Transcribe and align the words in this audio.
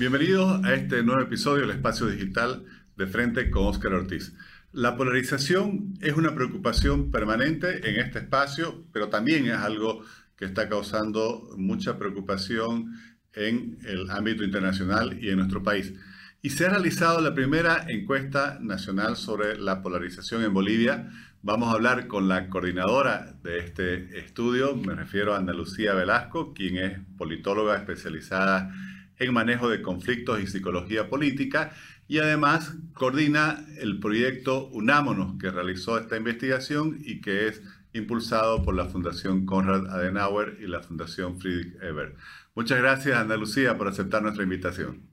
Bienvenidos 0.00 0.64
a 0.64 0.72
este 0.72 1.02
nuevo 1.02 1.20
episodio 1.20 1.66
del 1.66 1.76
Espacio 1.76 2.06
Digital 2.06 2.64
de 2.96 3.06
Frente 3.06 3.50
con 3.50 3.66
Óscar 3.66 3.92
Ortiz. 3.92 4.34
La 4.72 4.96
polarización 4.96 5.92
es 6.00 6.14
una 6.14 6.34
preocupación 6.34 7.10
permanente 7.10 7.86
en 7.86 8.00
este 8.00 8.20
espacio, 8.20 8.86
pero 8.94 9.10
también 9.10 9.44
es 9.48 9.58
algo 9.58 10.02
que 10.36 10.46
está 10.46 10.70
causando 10.70 11.50
mucha 11.58 11.98
preocupación 11.98 12.94
en 13.34 13.76
el 13.84 14.10
ámbito 14.10 14.42
internacional 14.42 15.22
y 15.22 15.28
en 15.28 15.36
nuestro 15.36 15.62
país. 15.62 15.92
Y 16.40 16.48
se 16.48 16.64
ha 16.64 16.70
realizado 16.70 17.20
la 17.20 17.34
primera 17.34 17.84
encuesta 17.86 18.58
nacional 18.58 19.16
sobre 19.16 19.58
la 19.58 19.82
polarización 19.82 20.42
en 20.42 20.54
Bolivia. 20.54 21.10
Vamos 21.42 21.68
a 21.68 21.72
hablar 21.72 22.06
con 22.06 22.26
la 22.26 22.48
coordinadora 22.48 23.34
de 23.42 23.58
este 23.58 24.18
estudio, 24.18 24.74
me 24.76 24.94
refiero 24.94 25.34
a 25.34 25.36
Andalucía 25.36 25.92
Velasco, 25.92 26.54
quien 26.54 26.78
es 26.78 27.00
politóloga 27.18 27.76
especializada 27.76 28.70
en 28.70 28.99
manejo 29.28 29.68
de 29.68 29.82
conflictos 29.82 30.40
y 30.40 30.46
psicología 30.46 31.08
política 31.08 31.72
y 32.08 32.18
además 32.18 32.74
coordina 32.94 33.64
el 33.78 34.00
proyecto 34.00 34.68
Unámonos 34.68 35.38
que 35.38 35.50
realizó 35.50 35.98
esta 35.98 36.16
investigación 36.16 36.98
y 37.04 37.20
que 37.20 37.48
es 37.48 37.62
impulsado 37.92 38.64
por 38.64 38.74
la 38.74 38.86
Fundación 38.86 39.46
Konrad 39.46 39.86
Adenauer 39.90 40.58
y 40.60 40.66
la 40.66 40.82
Fundación 40.82 41.38
Friedrich 41.38 41.74
Ebert. 41.82 42.16
Muchas 42.54 42.78
gracias, 42.78 43.16
Andalucía, 43.16 43.76
por 43.76 43.88
aceptar 43.88 44.22
nuestra 44.22 44.42
invitación. 44.42 45.08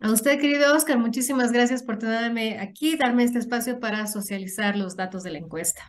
A 0.00 0.10
usted, 0.10 0.40
querido 0.40 0.74
Oscar, 0.74 0.98
muchísimas 0.98 1.52
gracias 1.52 1.82
por 1.82 1.98
tenerme 1.98 2.58
aquí, 2.58 2.96
darme 2.96 3.24
este 3.24 3.38
espacio 3.38 3.78
para 3.78 4.06
socializar 4.06 4.76
los 4.76 4.96
datos 4.96 5.22
de 5.22 5.32
la 5.32 5.38
encuesta. 5.38 5.82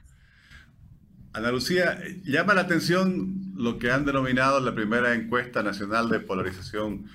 Ana 1.34 1.52
Lucía, 1.52 2.00
llama 2.24 2.54
la 2.54 2.62
atención 2.62 3.52
lo 3.56 3.78
que 3.78 3.92
han 3.92 4.06
denominado 4.06 4.60
la 4.62 4.74
primera 4.74 5.14
encuesta 5.16 5.64
nacional 5.64 6.08
de 6.08 6.22
polarización 6.22 7.08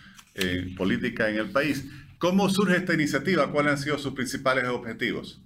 política 0.76 1.28
en 1.28 1.36
el 1.36 1.50
país. 1.50 1.84
¿Cómo 2.18 2.48
surge 2.48 2.76
esta 2.76 2.94
iniciativa? 2.94 3.50
¿Cuáles 3.50 3.72
han 3.72 3.78
sido 3.78 3.98
sus 3.98 4.12
principales 4.12 4.68
objetivos? 4.68 5.42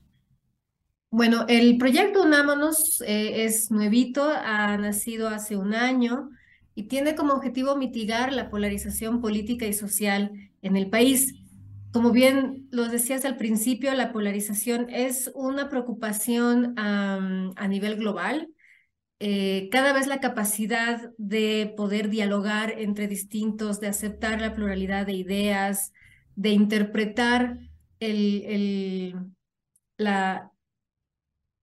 Bueno, 1.10 1.44
el 1.48 1.78
proyecto 1.78 2.24
Unámonos 2.24 3.00
eh, 3.06 3.44
es 3.44 3.70
nuevito, 3.70 4.28
ha 4.28 4.76
nacido 4.76 5.28
hace 5.28 5.56
un 5.56 5.72
año 5.72 6.30
y 6.74 6.88
tiene 6.88 7.14
como 7.14 7.34
objetivo 7.34 7.76
mitigar 7.76 8.32
la 8.32 8.50
polarización 8.50 9.20
política 9.20 9.66
y 9.66 9.72
social 9.72 10.32
en 10.62 10.76
el 10.76 10.90
país. 10.90 11.32
Como 11.92 12.10
bien 12.10 12.66
lo 12.72 12.88
decías 12.88 13.24
al 13.24 13.36
principio, 13.36 13.94
la 13.94 14.12
polarización 14.12 14.90
es 14.90 15.30
una 15.36 15.68
preocupación 15.68 16.74
a 16.76 17.68
nivel 17.68 17.94
global. 17.94 18.48
Eh, 19.20 19.68
cada 19.70 19.92
vez 19.92 20.06
la 20.06 20.20
capacidad 20.20 21.12
de 21.18 21.72
poder 21.76 22.10
dialogar 22.10 22.74
entre 22.78 23.08
distintos, 23.08 23.80
de 23.80 23.88
aceptar 23.88 24.40
la 24.40 24.54
pluralidad 24.54 25.06
de 25.06 25.14
ideas, 25.14 25.92
de 26.34 26.50
interpretar 26.50 27.58
el, 28.00 29.14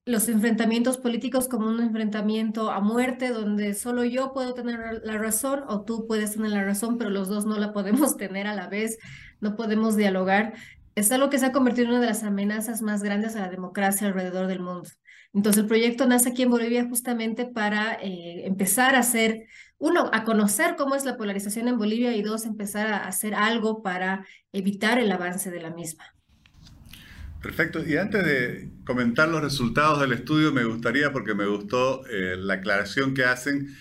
los 0.05 0.29
enfrentamientos 0.29 0.97
políticos 0.97 1.47
como 1.47 1.67
un 1.67 1.81
enfrentamiento 1.81 2.71
a 2.71 2.79
muerte 2.79 3.29
donde 3.29 3.73
solo 3.73 4.03
yo 4.05 4.33
puedo 4.33 4.53
tener 4.53 5.01
la 5.03 5.17
razón 5.17 5.63
o 5.67 5.83
tú 5.83 6.07
puedes 6.07 6.33
tener 6.33 6.51
la 6.51 6.63
razón, 6.63 6.97
pero 6.97 7.09
los 7.09 7.27
dos 7.27 7.45
no 7.45 7.57
la 7.57 7.73
podemos 7.73 8.17
tener 8.17 8.47
a 8.47 8.55
la 8.55 8.67
vez, 8.67 8.97
no 9.39 9.55
podemos 9.55 9.95
dialogar, 9.95 10.53
es 10.95 11.11
algo 11.11 11.29
que 11.29 11.39
se 11.39 11.45
ha 11.45 11.51
convertido 11.51 11.85
en 11.85 11.91
una 11.91 12.01
de 12.01 12.07
las 12.07 12.23
amenazas 12.23 12.81
más 12.81 13.03
grandes 13.03 13.35
a 13.35 13.41
la 13.41 13.49
democracia 13.49 14.07
alrededor 14.07 14.47
del 14.47 14.59
mundo. 14.59 14.89
Entonces 15.33 15.63
el 15.63 15.67
proyecto 15.67 16.05
nace 16.07 16.29
aquí 16.29 16.41
en 16.41 16.49
Bolivia 16.49 16.85
justamente 16.87 17.45
para 17.45 17.93
eh, 17.93 18.45
empezar 18.45 18.95
a 18.95 18.99
hacer, 18.99 19.47
uno, 19.77 20.09
a 20.11 20.23
conocer 20.23 20.75
cómo 20.77 20.95
es 20.95 21.05
la 21.05 21.17
polarización 21.17 21.67
en 21.69 21.77
Bolivia 21.77 22.15
y 22.15 22.21
dos, 22.21 22.45
empezar 22.45 22.87
a 22.87 23.07
hacer 23.07 23.33
algo 23.33 23.81
para 23.81 24.25
evitar 24.51 24.99
el 24.99 25.11
avance 25.11 25.49
de 25.49 25.61
la 25.61 25.71
misma. 25.71 26.03
Perfecto. 27.41 27.83
Y 27.83 27.97
antes 27.97 28.23
de 28.23 28.69
comentar 28.85 29.29
los 29.29 29.41
resultados 29.41 29.99
del 29.99 30.13
estudio, 30.13 30.51
me 30.51 30.63
gustaría, 30.63 31.11
porque 31.11 31.33
me 31.33 31.47
gustó 31.47 32.05
eh, 32.07 32.35
la 32.37 32.55
aclaración 32.55 33.15
que 33.15 33.23
hacen, 33.23 33.75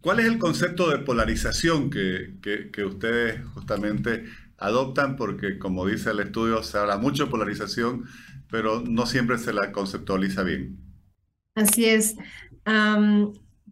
¿cuál 0.00 0.20
es 0.20 0.26
el 0.26 0.38
concepto 0.38 0.90
de 0.90 0.98
polarización 0.98 1.90
que, 1.90 2.36
que, 2.40 2.84
ustedes 2.84 3.44
justamente 3.46 4.26
adoptan? 4.58 5.16
Porque 5.16 5.58
como 5.58 5.86
dice 5.86 6.10
el 6.10 6.20
estudio, 6.20 6.62
se 6.62 6.78
habla 6.78 6.98
mucho 6.98 7.24
de 7.24 7.30
polarización, 7.30 8.04
pero 8.48 8.80
no 8.80 9.06
siempre 9.06 9.38
se 9.38 9.52
la 9.52 9.72
conceptualiza 9.72 10.44
bien. 10.44 10.89
Así 11.54 11.84
es. 11.84 12.16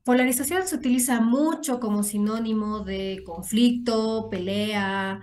polarización 0.04 0.66
se 0.66 0.76
utiliza 0.76 1.20
mucho 1.20 1.80
como 1.80 2.02
sinónimo 2.02 2.80
de 2.80 3.22
conflicto, 3.24 4.28
pelea, 4.30 5.20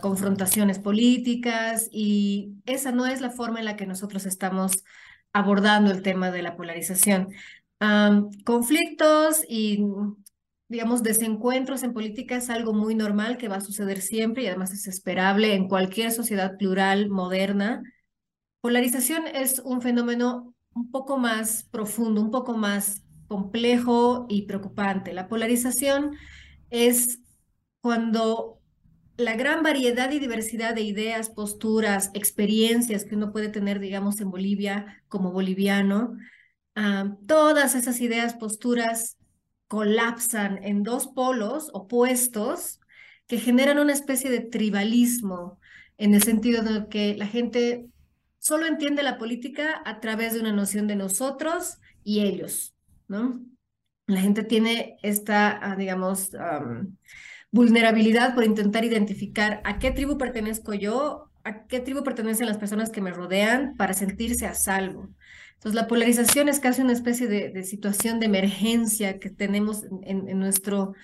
confrontaciones 0.00 0.78
políticas 0.78 1.88
y 1.92 2.54
esa 2.66 2.90
no 2.90 3.06
es 3.06 3.20
la 3.20 3.30
forma 3.30 3.60
en 3.60 3.64
la 3.64 3.76
que 3.76 3.86
nosotros 3.86 4.26
estamos 4.26 4.84
abordando 5.32 5.90
el 5.90 6.02
tema 6.02 6.30
de 6.30 6.42
la 6.42 6.56
polarización. 6.56 7.28
conflictos 8.44 9.44
y, 9.48 9.84
digamos, 10.68 11.02
desencuentros 11.02 11.82
en 11.82 11.92
política 11.92 12.36
es 12.36 12.50
algo 12.50 12.72
muy 12.72 12.94
normal 12.94 13.38
que 13.38 13.48
va 13.48 13.56
a 13.56 13.60
suceder 13.60 14.00
siempre 14.00 14.42
y 14.42 14.46
además 14.46 14.72
es 14.72 14.86
esperable 14.86 15.54
en 15.54 15.68
cualquier 15.68 16.10
sociedad 16.10 16.56
plural 16.58 17.08
moderna. 17.08 17.82
Polarización 18.60 19.26
es 19.26 19.60
un 19.60 19.80
fenómeno 19.80 20.54
un 20.74 20.90
poco 20.90 21.18
más 21.18 21.64
profundo, 21.64 22.20
un 22.20 22.30
poco 22.30 22.56
más 22.56 23.02
complejo 23.28 24.26
y 24.28 24.42
preocupante. 24.42 25.12
La 25.12 25.28
polarización 25.28 26.16
es 26.70 27.20
cuando 27.80 28.60
la 29.16 29.36
gran 29.36 29.62
variedad 29.62 30.10
y 30.10 30.18
diversidad 30.18 30.74
de 30.74 30.82
ideas, 30.82 31.30
posturas, 31.30 32.10
experiencias 32.14 33.04
que 33.04 33.14
uno 33.14 33.32
puede 33.32 33.48
tener, 33.48 33.78
digamos, 33.78 34.20
en 34.20 34.30
Bolivia 34.30 35.02
como 35.08 35.32
boliviano, 35.32 36.16
ah, 36.74 37.16
todas 37.26 37.74
esas 37.74 38.00
ideas, 38.00 38.34
posturas 38.34 39.16
colapsan 39.68 40.62
en 40.62 40.82
dos 40.82 41.08
polos 41.08 41.70
opuestos 41.72 42.80
que 43.26 43.38
generan 43.38 43.78
una 43.78 43.92
especie 43.92 44.30
de 44.30 44.40
tribalismo 44.40 45.58
en 45.96 46.14
el 46.14 46.22
sentido 46.22 46.62
de 46.62 46.88
que 46.88 47.16
la 47.16 47.26
gente 47.26 47.86
solo 48.42 48.66
entiende 48.66 49.04
la 49.04 49.18
política 49.18 49.82
a 49.84 50.00
través 50.00 50.34
de 50.34 50.40
una 50.40 50.50
noción 50.50 50.88
de 50.88 50.96
nosotros 50.96 51.78
y 52.02 52.22
ellos, 52.22 52.74
¿no? 53.06 53.40
La 54.08 54.20
gente 54.20 54.42
tiene 54.42 54.96
esta, 55.04 55.60
ah, 55.62 55.76
digamos, 55.76 56.32
vulnerabilidad 57.52 58.34
por 58.34 58.42
intentar 58.42 58.84
identificar 58.84 59.60
a 59.62 59.78
qué 59.78 59.92
tribu 59.92 60.18
pertenezco 60.18 60.74
yo, 60.74 61.30
a 61.44 61.68
qué 61.68 61.78
tribu 61.78 62.02
pertenecen 62.02 62.48
las 62.48 62.58
personas 62.58 62.90
que 62.90 63.00
me 63.00 63.12
rodean 63.12 63.76
para 63.76 63.94
sentirse 63.94 64.44
a 64.44 64.54
salvo. 64.54 65.08
Entonces, 65.54 65.80
la 65.80 65.86
polarización 65.86 66.48
es 66.48 66.58
casi 66.58 66.82
una 66.82 66.94
especie 66.94 67.28
de, 67.28 67.62
situación 67.62 68.18
de 68.18 68.26
emergencia 68.26 69.20
que 69.20 69.30
tenemos 69.30 69.84
en, 70.02 70.36
nuestro, 70.36 70.94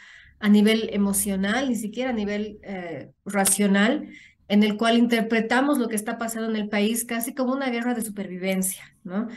a 0.41 0.49
nivel 0.49 0.91
emocional, 0.93 1.69
ni 1.69 1.77
siquiera 1.77 2.11
a 2.11 2.15
nivel 2.15 2.59
eh, 2.65 3.13
racional, 3.25 4.09
en 4.49 4.63
el 4.63 4.77
cual 4.77 4.99
interpretamos 4.99 5.79
lo 5.79 5.89
que 5.89 5.97
está 5.97 6.19
pasando 6.19 6.49
en 6.51 6.57
el 6.57 6.69
país 6.69 7.05
casi 7.05 7.35
como 7.35 7.53
una 7.53 7.71
guerra 7.71 7.95
de 7.95 8.03
supervivencia, 8.03 8.97
¿no? 9.05 9.29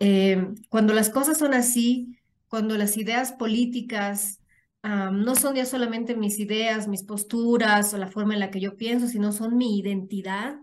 Eh, 0.00 0.48
cuando 0.68 0.92
las 0.92 1.10
cosas 1.10 1.38
son 1.38 1.54
así, 1.54 2.18
cuando 2.48 2.76
las 2.76 2.96
ideas 2.96 3.32
políticas 3.32 4.40
no 4.84 5.34
son 5.34 5.54
ya 5.54 5.64
solamente 5.64 6.14
mis 6.14 6.38
ideas, 6.38 6.88
mis 6.88 7.04
posturas 7.04 7.94
o 7.94 7.98
la 7.98 8.08
forma 8.08 8.34
en 8.34 8.40
la 8.40 8.50
que 8.50 8.60
yo 8.60 8.76
pienso, 8.76 9.08
sino 9.08 9.32
son 9.32 9.56
mi 9.56 9.78
identidad. 9.78 10.56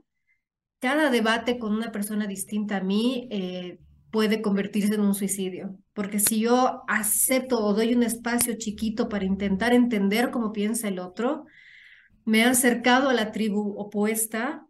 Cada 0.80 1.10
debate 1.10 1.58
con 1.58 1.74
una 1.74 1.92
persona 1.92 2.28
distinta 2.28 2.78
a 2.78 2.82
mí 2.82 3.28
eh, 3.32 3.80
puede 4.12 4.44
convertirse 4.44 4.94
en 4.94 5.02
un 5.02 5.16
suicidio, 5.16 5.76
porque 5.94 6.20
si 6.20 6.40
yo 6.40 6.84
acepto 6.88 7.64
o 7.64 7.74
doy 7.74 7.96
un 7.96 8.04
espacio 8.04 8.54
chiquito 8.58 9.10
para 9.10 9.26
intentar 9.26 9.74
entender 9.74 10.30
cómo 10.30 10.52
piensa 10.52 10.88
el 10.88 11.00
otro, 11.00 11.46
me 12.26 12.40
he 12.40 12.44
acercado 12.44 13.10
a 13.10 13.14
la 13.14 13.32
tribu 13.32 13.76
opuesta 13.78 14.68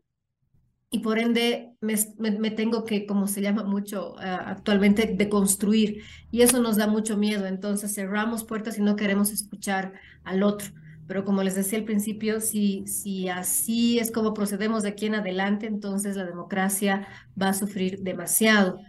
y 0.93 0.99
por 0.99 1.19
ende 1.19 1.71
me, 1.79 2.51
tengo 2.51 2.83
que, 2.83 3.05
como 3.05 3.27
se 3.27 3.41
llama 3.41 3.63
mucho 3.63 4.13
uh, 4.15 4.17
actualmente, 4.19 5.15
deconstruir. 5.15 6.03
Y 6.31 6.41
eso 6.41 6.61
nos 6.61 6.75
da 6.75 6.85
mucho 6.85 7.17
miedo. 7.17 7.45
Entonces 7.45 7.93
cerramos 7.93 8.43
puertas 8.43 8.77
y 8.77 8.81
no 8.81 8.97
queremos 8.97 9.31
escuchar 9.31 9.93
al 10.25 10.43
otro. 10.43 10.67
Pero 11.07 11.23
como 11.23 11.43
les 11.43 11.55
decía 11.55 11.77
al 11.77 11.85
principio, 11.85 12.41
si, 12.41 12.85
si 12.87 13.29
así 13.29 13.99
es 13.99 14.11
como 14.11 14.33
procedemos 14.33 14.83
de 14.83 14.89
aquí 14.89 15.05
en 15.05 15.15
adelante, 15.15 15.65
entonces 15.65 16.17
la 16.17 16.25
democracia 16.25 17.07
va 17.41 17.49
a 17.49 17.53
sufrir 17.53 17.99
demasiado. 17.99 18.79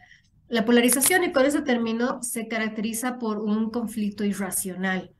La 0.49 0.65
polarización, 0.65 1.23
y 1.25 1.32
con 1.32 1.47
eso 1.47 1.62
termino, 1.62 2.20
se 2.23 2.49
caracteriza 2.49 3.19
por 3.19 3.38
un 3.38 3.70
conflicto 3.70 4.25
irracional. 4.25 5.12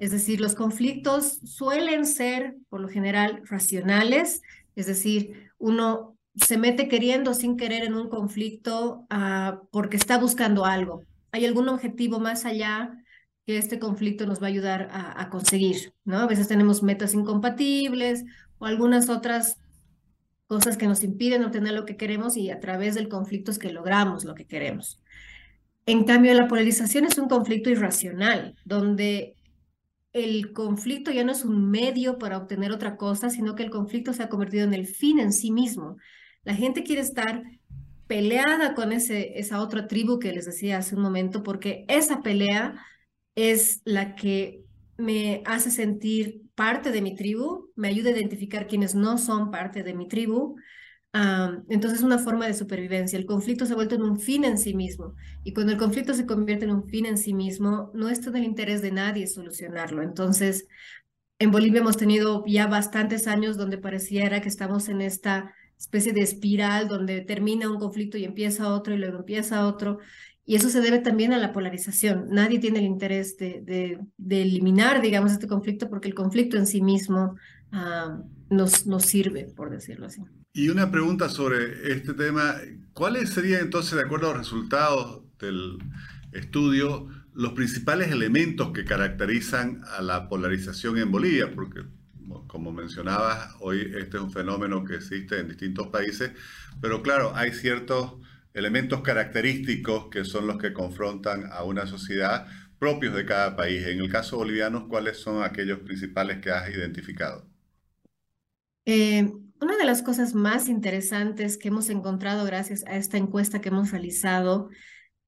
Es 0.00 0.12
decir, 0.12 0.40
los 0.40 0.54
conflictos 0.54 1.40
suelen 1.44 2.06
ser, 2.06 2.56
por 2.70 2.80
lo 2.80 2.88
general, 2.88 3.42
racionales, 3.44 4.40
es 4.74 4.86
decir, 4.86 5.50
uno 5.58 6.16
se 6.34 6.56
mete 6.56 6.88
queriendo 6.88 7.34
sin 7.34 7.58
querer 7.58 7.84
en 7.84 7.94
un 7.94 8.08
conflicto 8.08 9.04
ah, 9.10 9.60
porque 9.70 9.98
está 9.98 10.16
buscando 10.16 10.64
algo. 10.64 11.04
¿Hay 11.32 11.44
algún 11.44 11.68
objetivo 11.68 12.18
más 12.18 12.46
allá 12.46 12.96
que 13.44 13.58
este 13.58 13.78
conflicto 13.78 14.24
nos 14.24 14.40
va 14.40 14.46
a 14.46 14.48
ayudar 14.48 14.88
a, 14.90 15.28
conseguir? 15.28 15.92
¿no? 16.06 16.20
A 16.20 16.26
veces 16.26 16.48
tenemos 16.48 16.82
metas 16.82 17.12
incompatibles 17.12 18.24
o 18.58 18.64
algunas 18.64 19.10
otras 19.10 19.58
cosas 20.46 20.78
que 20.78 20.86
nos 20.86 21.04
impiden 21.04 21.44
obtener 21.44 21.74
lo 21.74 21.84
que 21.84 21.98
queremos 21.98 22.38
y 22.38 22.50
a 22.50 22.58
través 22.58 22.94
del 22.94 23.10
conflicto 23.10 23.50
es 23.50 23.58
que 23.58 23.70
logramos 23.70 24.24
lo 24.24 24.34
que 24.34 24.46
queremos. 24.46 25.02
En 25.84 26.04
cambio, 26.04 26.32
la 26.32 26.48
polarización 26.48 27.04
es 27.04 27.18
un 27.18 27.28
conflicto 27.28 27.68
irracional, 27.68 28.56
donde 28.64 29.34
el 30.12 30.52
conflicto 30.52 31.10
ya 31.10 31.24
no 31.24 31.32
es 31.32 31.44
un 31.44 31.70
medio 31.70 32.18
para 32.18 32.38
obtener 32.38 32.72
otra 32.72 32.96
cosa, 32.96 33.30
sino 33.30 33.54
que 33.54 33.62
el 33.62 33.70
conflicto 33.70 34.12
se 34.12 34.22
ha 34.22 34.28
convertido 34.28 34.64
en 34.64 34.74
el 34.74 34.86
fin 34.86 35.18
en 35.18 35.32
sí 35.32 35.50
mismo. 35.50 35.96
La 36.42 36.54
gente 36.54 36.82
quiere 36.82 37.02
estar 37.02 37.42
peleada 38.06 38.74
con 38.74 38.92
ese, 38.92 39.38
esa 39.38 39.62
otra 39.62 39.86
tribu 39.86 40.18
que 40.18 40.32
les 40.32 40.46
decía 40.46 40.78
hace 40.78 40.96
un 40.96 41.02
momento, 41.02 41.42
porque 41.42 41.84
esa 41.88 42.22
pelea 42.22 42.74
es 43.36 43.82
la 43.84 44.16
que 44.16 44.64
me 44.96 45.42
hace 45.46 45.70
sentir 45.70 46.42
parte 46.54 46.90
de 46.90 47.02
mi 47.02 47.14
tribu, 47.14 47.70
me 47.76 47.88
ayuda 47.88 48.10
a 48.10 48.12
identificar 48.12 48.66
quienes 48.66 48.94
no 48.94 49.16
son 49.16 49.50
parte 49.50 49.82
de 49.82 49.94
mi 49.94 50.08
tribu. 50.08 50.56
Entonces 51.12 51.98
es 51.98 52.04
una 52.04 52.18
forma 52.18 52.46
de 52.46 52.54
supervivencia. 52.54 53.18
El 53.18 53.26
conflicto 53.26 53.66
se 53.66 53.72
ha 53.72 53.76
vuelto 53.76 53.96
en 53.96 54.02
un 54.02 54.20
fin 54.20 54.44
en 54.44 54.58
sí 54.58 54.74
mismo. 54.74 55.14
Y 55.42 55.52
cuando 55.52 55.72
el 55.72 55.78
conflicto 55.78 56.14
se 56.14 56.26
convierte 56.26 56.66
en 56.66 56.70
un 56.72 56.88
fin 56.88 57.06
en 57.06 57.18
sí 57.18 57.34
mismo, 57.34 57.90
no 57.94 58.08
está 58.08 58.30
en 58.30 58.36
el 58.36 58.44
interés 58.44 58.80
de 58.82 58.92
nadie 58.92 59.26
solucionarlo. 59.26 60.02
Entonces, 60.02 60.68
en 61.38 61.50
Bolivia 61.50 61.80
hemos 61.80 61.96
tenido 61.96 62.44
ya 62.46 62.66
bastantes 62.66 63.26
años 63.26 63.56
donde 63.56 63.78
pareciera 63.78 64.40
que 64.40 64.48
estamos 64.48 64.88
en 64.88 65.00
esta 65.00 65.54
especie 65.78 66.12
de 66.12 66.20
espiral 66.20 66.88
donde 66.88 67.22
termina 67.22 67.70
un 67.70 67.78
conflicto 67.78 68.18
y 68.18 68.24
empieza 68.24 68.72
otro 68.72 68.94
y 68.94 68.98
luego 68.98 69.18
empieza 69.18 69.66
otro. 69.66 69.98
Y 70.44 70.56
eso 70.56 70.68
se 70.68 70.80
debe 70.80 70.98
también 70.98 71.32
a 71.32 71.38
la 71.38 71.52
polarización. 71.52 72.28
Nadie 72.30 72.58
tiene 72.58 72.80
el 72.80 72.84
interés 72.84 73.36
de, 73.36 73.98
eliminar, 74.28 75.00
digamos, 75.00 75.32
este 75.32 75.46
conflicto 75.48 75.88
porque 75.88 76.08
el 76.08 76.14
conflicto 76.14 76.56
en 76.56 76.66
sí 76.66 76.82
mismo 76.82 77.36
ah, 77.72 78.20
nos, 78.48 78.86
nos 78.86 79.04
sirve, 79.04 79.44
por 79.44 79.70
decirlo 79.70 80.06
así. 80.06 80.22
Y 80.52 80.68
una 80.68 80.90
pregunta 80.90 81.28
sobre 81.28 81.92
este 81.92 82.14
tema. 82.14 82.56
¿Cuáles 82.92 83.30
serían 83.30 83.62
entonces, 83.62 83.94
de 83.94 84.02
acuerdo 84.02 84.28
a 84.28 84.30
los 84.30 84.38
resultados 84.38 85.22
del 85.38 85.78
estudio, 86.32 87.08
los 87.34 87.52
principales 87.52 88.10
elementos 88.10 88.72
que 88.72 88.84
caracterizan 88.84 89.82
a 89.86 90.02
la 90.02 90.28
polarización 90.28 90.98
en 90.98 91.12
Bolivia? 91.12 91.54
Porque 91.54 91.82
como 92.46 92.72
mencionabas, 92.72 93.54
hoy 93.60 93.92
este 93.96 94.16
es 94.16 94.22
un 94.22 94.32
fenómeno 94.32 94.84
que 94.84 94.96
existe 94.96 95.38
en 95.38 95.48
distintos 95.48 95.88
países, 95.88 96.32
pero 96.80 97.02
claro, 97.02 97.32
hay 97.34 97.52
ciertos 97.52 98.14
elementos 98.54 99.02
característicos 99.02 100.08
que 100.10 100.24
son 100.24 100.46
los 100.46 100.58
que 100.58 100.72
confrontan 100.72 101.48
a 101.52 101.62
una 101.62 101.86
sociedad 101.86 102.46
propios 102.78 103.14
de 103.14 103.24
cada 103.24 103.56
país. 103.56 103.86
En 103.86 104.00
el 104.00 104.10
caso 104.10 104.36
boliviano, 104.36 104.88
¿cuáles 104.88 105.18
son 105.18 105.42
aquellos 105.42 105.80
principales 105.80 106.38
que 106.38 106.50
has 106.50 106.70
identificado? 106.70 107.46
Eh, 108.86 109.30
una 109.60 109.76
de 109.76 109.84
las 109.84 110.02
cosas 110.02 110.34
más 110.34 110.68
interesantes 110.68 111.58
que 111.58 111.68
hemos 111.68 111.90
encontrado 111.90 112.44
gracias 112.44 112.84
a 112.86 112.96
esta 112.96 113.18
encuesta 113.18 113.60
que 113.60 113.68
hemos 113.68 113.90
realizado 113.90 114.70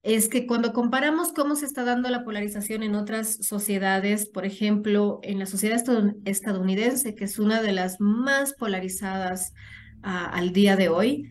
es 0.02 0.29
que 0.29 0.46
cuando 0.46 0.73
comparamos 0.73 1.32
cómo 1.32 1.55
se 1.55 1.67
está 1.67 1.84
dando 1.84 2.08
la 2.11 2.25
polarización 2.25 2.82
en 2.82 2.96
otras 2.96 3.37
sociedades, 3.43 4.26
por 4.26 4.44
ejemplo, 4.44 5.20
en 5.23 5.38
la 5.38 5.46
sociedad 5.46 5.81
estadounidense, 6.25 7.14
que 7.14 7.25
es 7.25 7.38
una 7.38 7.62
de 7.62 7.73
las 7.73 8.00
más 8.00 8.55
polarizadas 8.55 9.55
ah, 10.02 10.29
al 10.32 10.52
día 10.52 10.76
de 10.76 10.88
hoy, 10.88 11.31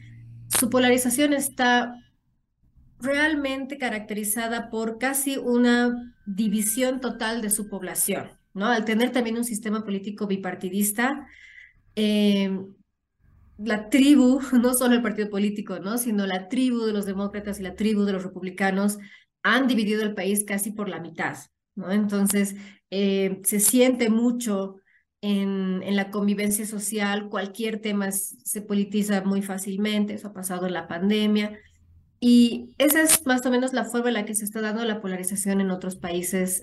su 0.58 0.70
polarización 0.70 1.34
está 1.34 1.96
realmente 3.00 3.78
caracterizada 3.78 4.70
por 4.70 4.98
casi 4.98 5.38
una 5.38 6.14
división 6.26 7.02
total 7.02 7.42
de 7.42 7.50
su 7.50 7.68
población, 7.68 8.30
¿no? 8.54 8.68
Al 8.68 8.86
tener 8.86 9.12
también 9.12 9.38
un 9.38 9.44
sistema 9.44 9.84
político 9.84 10.28
bipartidista, 10.28 11.28
eh, 11.96 12.58
la 13.64 13.90
tribu, 13.90 14.40
no 14.54 14.74
solo 14.74 14.96
el 14.96 15.02
partido 15.02 15.30
político, 15.30 15.80
¿no? 15.80 15.98
sino 15.98 16.26
la 16.26 16.48
tribu 16.48 16.86
de 16.86 16.94
los 16.94 17.06
demócratas 17.06 17.60
y 17.60 17.64
la 17.64 17.76
tribu 17.76 18.04
de 18.04 18.14
los 18.14 18.24
republicanos 18.24 18.98
han 19.44 19.68
dividido 19.68 20.04
el 20.04 20.14
país 20.14 20.44
casi 20.44 20.72
por 20.72 20.90
la 20.90 21.00
mitad. 21.00 21.38
¿no? 21.76 21.92
Entonces, 21.92 22.56
eh, 22.90 23.42
se 23.44 23.60
siente 23.60 24.10
mucho 24.10 24.76
en, 25.22 25.82
en, 25.84 25.96
la 25.96 26.10
convivencia 26.10 26.66
social, 26.66 27.30
cualquier 27.30 27.80
tema 27.80 28.12
se 28.12 28.62
politiza 28.62 29.22
muy 29.24 29.42
fácilmente, 29.42 30.16
eso 30.16 30.30
ha 30.30 30.34
pasado 30.34 30.66
en 30.66 30.74
la 30.74 30.88
pandemia. 30.88 31.60
Y 32.24 32.76
esa 32.78 33.02
es 33.02 33.26
más 33.26 33.44
o 33.48 33.50
menos 33.50 33.74
la 33.74 33.84
forma 33.84 34.10
en 34.10 34.14
la 34.14 34.26
que 34.26 34.36
se 34.36 34.46
está 34.46 34.62
dando 34.62 34.86
la 34.86 35.02
polarización 35.02 35.60
en 35.60 35.72
otros 35.72 35.96
países 35.96 36.62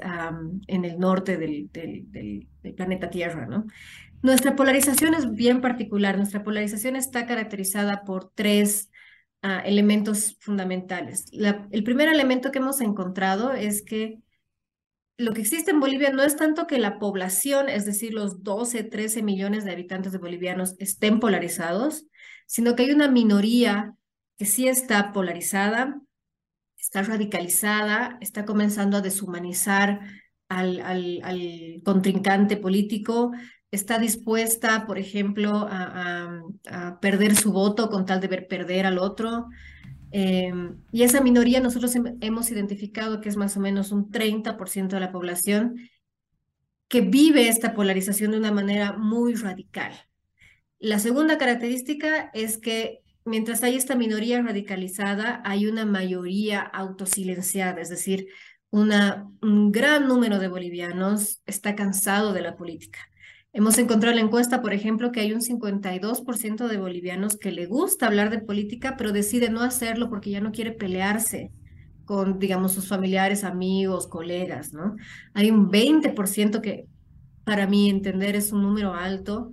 en 0.69 0.85
el 0.85 1.01
norte 1.01 1.37
del, 1.37 1.69
del, 1.73 2.07
del, 2.13 2.75
planeta 2.77 3.11
Tierra, 3.11 3.45
¿no? 3.47 3.67
Nuestra 4.23 4.57
polarización 4.57 5.15
es 5.15 5.33
bien 5.33 5.61
particular. 5.61 6.17
Nuestra 6.17 6.43
polarización 6.43 6.97
está 6.97 7.27
caracterizada 7.27 8.05
por 8.05 8.31
tres 8.35 8.91
ah, 9.43 9.61
elementos 9.65 10.37
fundamentales. 10.41 11.27
el 11.33 11.85
primer 11.85 12.09
elemento 12.09 12.51
que 12.51 12.59
hemos 12.59 12.81
encontrado 12.81 13.53
es 13.53 13.83
que 13.83 14.21
lo 15.19 15.33
que 15.33 15.41
existe 15.41 15.73
en 15.73 15.81
Bolivia 15.81 16.11
no 16.11 16.23
es 16.23 16.37
tanto 16.37 16.69
que 16.69 16.79
la 16.79 17.01
población, 17.01 17.69
es 17.69 17.85
decir, 17.85 18.15
los 18.15 18.45
12, 18.45 18.85
13 18.85 19.23
millones 19.23 19.65
de 19.65 19.73
habitantes 19.73 20.13
de 20.13 20.19
bolivianos 20.19 20.77
estén 20.79 21.19
polarizados, 21.19 22.07
sino 22.47 22.77
que 22.77 22.85
hay 22.85 22.93
una 22.93 23.09
minoría 23.09 23.95
que 24.37 24.45
sí 24.45 24.69
está 24.69 25.13
polarizada, 25.13 26.01
está 26.79 27.03
radicalizada, 27.03 28.17
está 28.21 28.45
comenzando 28.45 28.97
a 28.97 29.01
deshumanizar 29.01 30.01
al, 30.49 31.83
contrincante 31.85 32.57
político, 32.57 33.33
está 33.71 33.99
dispuesta, 33.99 34.87
por 34.87 34.99
ejemplo, 34.99 35.67
a, 35.71 36.99
perder 37.01 37.37
su 37.37 37.53
voto 37.53 37.91
con 37.91 38.07
tal 38.07 38.21
de 38.21 38.29
ver 38.29 38.49
perder 38.49 38.87
al 38.87 38.99
otro. 38.99 39.47
Em, 40.11 40.79
y 40.91 41.03
esa 41.03 41.21
minoría 41.21 41.61
nosotros 41.61 41.95
hemos 42.21 42.51
identificado 42.51 43.21
que 43.21 43.29
es 43.29 43.37
más 43.37 43.57
o 43.57 43.61
menos 43.61 43.93
un 43.93 44.11
30% 44.11 44.97
de 44.97 45.01
la 45.01 45.13
población 45.13 45.77
que 46.89 47.03
vive 47.03 47.49
esta 47.49 47.75
polarización 47.75 48.31
de 48.31 48.39
una 48.39 48.53
manera 48.53 48.95
muy 48.95 49.35
radical. 49.35 49.93
La 50.79 50.99
segunda 50.99 51.37
característica 51.37 52.31
es 52.33 52.57
que 52.57 53.01
mientras 53.25 53.63
hay 53.63 53.77
esta 53.77 53.95
minoría 53.97 54.41
radicalizada, 54.41 55.43
hay 55.45 55.67
una 55.67 55.85
mayoría 55.85 56.61
autosilenciada, 56.63 57.83
es 57.83 57.91
decir, 57.91 58.29
una, 58.71 59.29
un 59.43 59.73
gran 59.73 60.09
número 60.09 60.39
de 60.39 60.49
bolivianos 60.49 61.43
está 61.47 61.75
cansado 61.75 62.33
de 62.33 62.43
la 62.43 62.57
política 62.57 63.01
Hemos 63.55 63.79
encontrado 63.79 64.13
en 64.13 64.21
la 64.21 64.27
encuesta, 64.27 64.61
por 64.61 64.75
ejemplo, 64.75 65.11
que 65.11 65.21
hay 65.21 65.33
un 65.33 65.41
52% 65.41 66.69
de 66.69 66.77
bolivianos 66.77 67.37
que 67.37 67.51
le 67.51 67.67
gusta 67.67 68.07
hablar 68.07 68.31
de 68.31 68.41
política, 68.41 68.97
pero 68.99 69.11
decide 69.11 69.49
no 69.49 69.63
hacerlo 69.63 70.11
porque 70.11 70.31
ya 70.31 70.41
no 70.41 70.53
quiere 70.53 70.73
pelearse 70.73 71.51
con, 72.05 72.39
digamos, 72.39 72.73
sus 72.73 72.89
familiares, 72.89 73.45
amigos, 73.45 74.07
colegas, 74.07 74.73
¿no? 74.75 74.97
Hay 75.33 75.51
un 75.51 75.71
20% 75.71 76.61
que, 76.61 76.87
para 77.45 77.67
mí 77.67 77.89
entender, 77.89 78.37
es 78.37 78.53
un 78.53 78.63
número 78.63 78.95
alto 78.95 79.51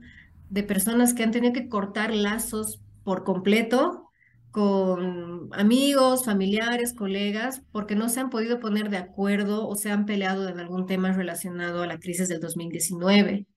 de 0.49 0.63
personas 0.63 1.13
que 1.13 1.23
han 1.23 1.31
tenido 1.31 1.53
que 1.53 1.69
cortar 1.69 2.13
lazos 2.13 2.81
por 3.03 3.23
completo 3.23 4.09
con 4.51 5.49
amigos, 5.53 6.25
familiares, 6.25 6.93
colegas, 6.93 7.61
porque 7.71 7.95
no 7.95 8.09
se 8.09 8.19
han 8.19 8.29
podido 8.29 8.59
poner 8.59 8.89
de 8.89 8.97
acuerdo 8.97 9.67
o 9.67 9.75
se 9.75 9.89
han 9.89 10.05
peleado 10.05 10.47
en 10.49 10.59
algún 10.59 10.85
tema 10.85 11.11
relacionado 11.13 11.81
a 11.81 11.87
la 11.87 11.97
crisis 11.97 12.27
del 12.29 12.39
2019 12.39 13.47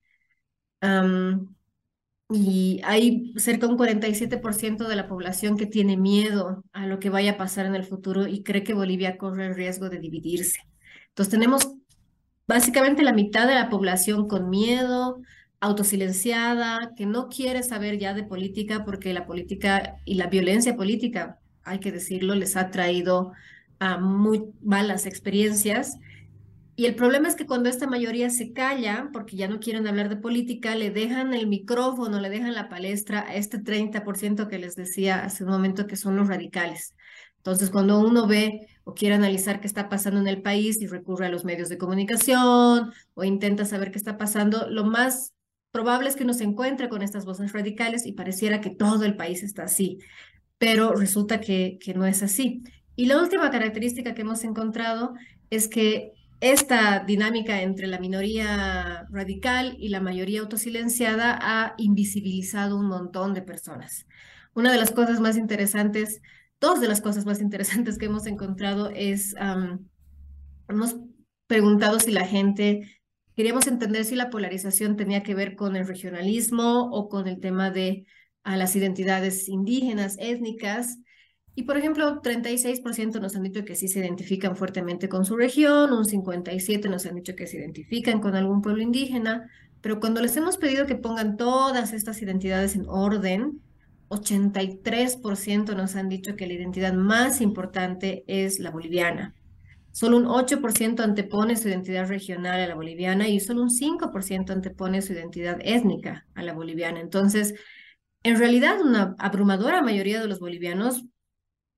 y 2.31 2.81
hay 2.85 3.33
cerca 3.37 3.67
de 3.67 3.73
un 3.73 3.79
47% 3.79 4.87
de 4.87 4.97
la 4.97 5.09
población 5.09 5.57
que 5.57 5.67
tiene 5.67 5.97
miedo 5.97 6.63
a 6.73 6.87
lo 6.87 6.99
que 6.99 7.11
vaya 7.11 7.33
a 7.33 7.37
pasar 7.39 7.67
en 7.67 7.75
el 7.75 7.85
futuro 7.85 8.27
y 8.27 8.43
cree 8.43 8.65
que 8.65 8.75
Bolivia 8.75 9.17
corre 9.17 9.47
el 9.47 9.55
riesgo 9.55 9.89
de 9.89 9.99
dividirse. 9.99 10.61
Entonces 11.09 11.31
tenemos 11.31 11.73
básicamente 12.47 13.03
la 13.03 13.13
mitad 13.13 13.47
de 13.49 13.55
la 13.55 13.71
población 13.71 14.29
con 14.29 14.51
miedo, 14.51 15.21
autosilenciada, 15.61 16.93
que 16.97 17.07
no 17.07 17.29
quiere 17.29 17.63
saber 17.63 17.99
ya 17.99 18.15
de 18.15 18.25
política 18.25 18.85
porque 18.85 19.13
la 19.15 19.27
política 19.27 19.97
y 20.05 20.15
la 20.15 20.27
violencia 20.27 20.77
política, 20.77 21.39
hay 21.65 21.81
que 21.81 21.93
decirlo, 21.93 22.35
les 22.35 22.57
ha 22.57 22.71
traído 22.71 23.33
a 23.79 23.99
muy 23.99 24.45
malas 24.63 25.07
experiencias 25.07 25.99
y 26.79 26.87
el 26.87 26.95
problema 26.95 27.27
es 27.27 27.35
que 27.35 27.45
cuando 27.45 27.69
esta 27.69 27.89
mayoría 27.89 28.31
se 28.31 28.53
calla, 28.53 29.11
porque 29.13 29.37
ya 29.37 29.49
no 29.49 29.59
quieren 29.59 29.89
hablar 29.89 30.09
de 30.09 30.15
política, 30.15 30.77
le 30.77 30.93
dejan 30.93 31.35
el 31.35 31.49
micrófono, 31.49 32.21
le 32.21 32.31
dejan 32.31 32.55
la 32.55 32.69
palestra 32.69 33.27
a 33.27 33.35
este 33.35 33.59
30% 33.59 34.47
que 34.47 34.59
les 34.61 34.77
decía 34.77 35.25
hace 35.25 35.43
un 35.43 35.51
momento 35.51 35.89
que 35.89 35.97
son 35.97 36.15
los 36.15 36.29
radicales. 36.29 36.95
Entonces, 37.39 37.71
cuando 37.71 37.99
uno 37.99 38.29
ve 38.29 38.69
o 38.85 38.95
quiere 38.95 39.17
analizar 39.17 39.61
qué 39.61 39.67
está 39.67 39.89
pasando 39.89 40.21
en 40.21 40.29
el 40.29 40.41
país 40.41 40.81
y 40.81 40.87
recurre 40.87 41.27
a 41.27 41.31
los 41.31 41.45
medios 41.45 41.69
de 41.69 41.79
comunicación 41.79 42.93
o 43.15 43.25
intenta 43.25 43.65
saber 43.65 43.91
qué 43.91 43.99
está 43.99 44.17
pasando, 44.17 44.71
lo 44.71 44.85
más 44.85 45.35
probable 45.73 46.09
es 46.09 46.15
que 46.15 46.23
uno 46.23 46.33
se 46.33 46.45
encuentre 46.45 46.89
con 46.89 47.03
estas 47.03 47.25
voces 47.25 47.53
radicales 47.53 48.07
y 48.07 48.13
pareciera 48.13 48.61
que 48.61 48.71
todo 48.71 49.05
el 49.05 49.17
país 49.17 49.43
está 49.43 49.65
así, 49.65 49.99
pero 50.59 50.93
resulta 50.93 51.41
que, 51.41 51.77
que 51.81 51.93
no 51.95 52.07
es 52.07 52.23
así. 52.23 52.63
Y 52.95 53.07
la 53.07 53.21
última 53.21 53.51
característica 53.51 54.15
que 54.15 54.23
hemos 54.23 54.45
encontrado 54.45 55.15
es 55.51 55.67
que 55.67 56.13
esta 56.41 57.01
dinámica 57.01 57.63
entre 57.63 57.87
la 57.87 57.99
minoría 57.99 59.07
radical 59.11 59.77
y 59.79 59.89
la 59.89 60.01
mayoría 60.01 60.41
autosilenciada 60.41 61.39
ha 61.41 61.75
invisibilizado 61.79 62.79
un 62.79 62.87
montón 62.87 63.35
de 63.35 63.43
personas. 63.43 64.07
Una 64.55 64.71
de 64.71 64.79
las 64.79 64.93
cosas 64.93 65.21
más 65.21 65.37
interesantes, 65.37 66.21
dos 66.61 66.81
de 66.81 66.89
las 66.89 67.01
cosas 67.01 67.27
más 67.27 67.41
interesantes 67.41 67.99
que 67.99 68.07
hemos 68.07 68.27
encontrado 68.27 68.91
es, 68.91 69.35
hemos 70.69 70.97
preguntado 71.47 71.99
si 71.99 72.13
la 72.13 72.27
gente, 72.27 72.89
queríamos 73.35 73.67
entender 73.67 74.05
si 74.05 74.15
la 74.15 74.31
polarización 74.31 74.97
tenía 74.97 75.23
que 75.23 75.35
ver 75.35 75.57
con 75.57 75.75
el 75.75 75.87
regionalismo 75.87 76.89
o 76.91 77.09
con 77.09 77.27
el 77.27 77.41
tema 77.41 77.71
de 77.71 78.07
las 78.45 78.77
identidades 78.77 79.49
indígenas, 79.49 80.17
étnicas, 80.19 80.99
y 81.59 81.65
por 81.65 81.77
ejemplo, 81.77 82.23
36% 82.23 83.21
nos 83.21 83.35
han 83.35 83.43
dicho 83.43 83.65
que 83.65 83.75
sí 83.75 83.89
se 83.89 83.99
identifican 83.99 84.55
fuertemente 84.55 85.09
con 85.09 85.25
su 85.25 85.37
región, 85.37 85.93
un 85.93 86.05
57% 86.05 86.89
nos 86.89 87.05
han 87.05 87.17
dicho 87.17 87.35
que 87.35 87.49
se 87.49 87.57
identifican 87.57 88.21
con 88.21 88.37
algún 88.37 88.63
pueblo 88.63 88.81
indígena, 88.81 89.51
pero 89.81 89.99
cuando 89.99 90.23
les 90.23 90.37
hemos 90.37 90.57
pedido 90.57 90.87
que 90.87 90.95
pongan 90.95 91.37
todas 91.37 91.93
estas 91.93 92.23
identidades 92.23 92.77
en 92.77 92.85
orden, 92.87 93.61
83% 94.09 95.75
nos 95.75 95.97
han 95.97 96.09
dicho 96.09 96.37
que 96.37 96.47
la 96.47 96.53
identidad 96.53 96.93
más 96.93 97.41
importante 97.41 98.23
es 98.29 98.61
la 98.61 98.71
boliviana. 98.71 99.35
Solo 99.91 100.17
un 100.17 100.27
8% 100.27 101.01
antepone 101.01 101.57
su 101.57 101.67
identidad 101.67 102.07
regional 102.07 102.61
a 102.61 102.69
la 102.69 102.77
boliviana 102.77 103.27
y 103.27 103.41
solo 103.41 103.63
un 103.63 103.71
5% 103.71 104.51
antepone 104.51 105.03
su 105.03 105.13
identidad 105.13 105.59
étnica 105.61 106.25
a 106.37 106.45
la 106.45 106.53
boliviana. 106.53 107.01
Entonces, 107.01 107.55
en 108.23 108.39
realidad, 108.39 108.81
una 108.81 109.17
abrumadora 109.19 109.83
mayoría 109.83 110.21
de 110.21 110.29
los 110.29 110.39
bolivianos 110.39 111.05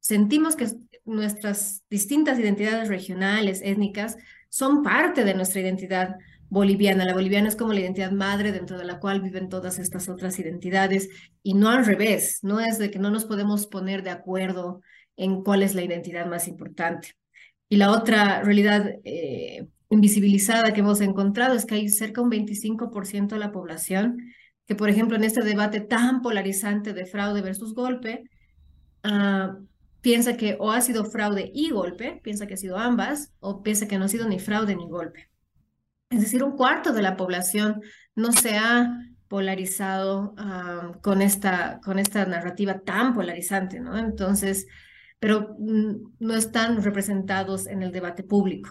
sentimos 0.01 0.57
que 0.57 0.69
nuestras 1.05 1.83
distintas 1.89 2.39
identidades 2.39 2.89
regionales, 2.89 3.61
étnicas, 3.63 4.17
son 4.49 4.83
parte 4.83 5.25
de 5.25 5.35
nuestra 5.35 5.61
identidad 5.61 6.17
boliviana. 6.49 7.05
La 7.05 7.15
boliviana 7.15 7.49
es 7.49 7.57
como 7.57 7.73
la 7.73 7.81
identidad 7.81 8.11
madre 8.11 8.53
dentro 8.53 8.77
de 8.77 8.85
la 8.85 8.99
cual 8.99 9.21
viven 9.21 9.49
todas 9.49 9.79
estas 9.79 10.09
otras 10.09 10.39
identidades 10.39 11.09
y 11.43 11.55
no 11.55 11.69
al 11.69 11.87
revés, 11.87 12.41
no 12.43 12.61
es 12.61 12.79
de 12.79 12.91
que 12.91 12.99
no 12.99 13.11
nos 13.11 13.25
podemos 13.25 13.67
poner 13.67 14.03
de 14.03 14.11
acuerdo 14.11 14.83
en 15.17 15.43
cuál 15.43 15.63
es 15.63 15.75
la 15.75 15.83
identidad 15.83 16.27
más 16.27 16.49
importante. 16.49 17.13
Y 17.69 17.77
la 17.77 17.93
otra 17.93 18.43
realidad 18.43 18.91
eh, 19.05 19.69
invisibilizada 19.91 20.73
que 20.73 20.81
hemos 20.81 21.01
encontrado 21.01 21.55
es 21.55 21.65
que 21.65 21.77
hay 21.77 21.89
cerca 21.89 22.21
un 22.21 22.31
25% 22.31 23.29
de 23.29 23.39
la 23.39 23.53
población 23.53 24.33
que, 24.67 24.75
por 24.75 24.89
ejemplo, 24.89 25.17
en 25.17 25.25
este 25.25 25.43
debate 25.43 25.81
tan 25.81 26.23
polarizante 26.23 26.93
de 26.93 27.07
fraude 27.07 27.43
versus 27.43 27.75
golpe, 27.75 28.25
uh, 29.05 29.67
piensa 30.01 30.37
que 30.37 30.57
o 30.59 30.71
ha 30.71 30.81
sido 30.81 31.05
fraude 31.05 31.51
y 31.55 31.71
golpe, 31.71 32.21
piensa 32.23 32.47
que 32.47 32.55
ha 32.55 32.59
sido 32.59 32.79
ambas, 32.79 33.33
o 33.41 33.63
piensa 33.63 33.87
que 33.87 33.99
no 33.99 34.05
ha 34.05 34.09
sido 34.09 34.29
ni 34.29 34.39
fraude 34.39 34.77
ni 34.77 34.89
golpe. 34.89 35.31
Es 36.11 36.21
decir, 36.21 36.43
un 36.43 36.57
cuarto 36.57 36.93
de 36.93 37.03
la 37.03 37.17
población 37.17 37.81
no 38.15 38.33
se 38.33 38.57
ha 38.57 38.97
polarizado 39.29 40.35
con, 41.03 41.23
esta, 41.23 41.81
con 41.85 42.01
esta 42.01 42.25
narrativa 42.27 42.81
tan 42.81 43.15
polarizante, 43.15 43.79
¿no? 43.79 43.97
Entonces, 43.97 44.67
pero 45.21 45.55
mm, 45.59 46.15
no 46.19 46.35
están 46.35 46.83
representados 46.83 47.69
en 47.69 47.83
el 47.83 47.93
debate 47.93 48.25
público. 48.25 48.71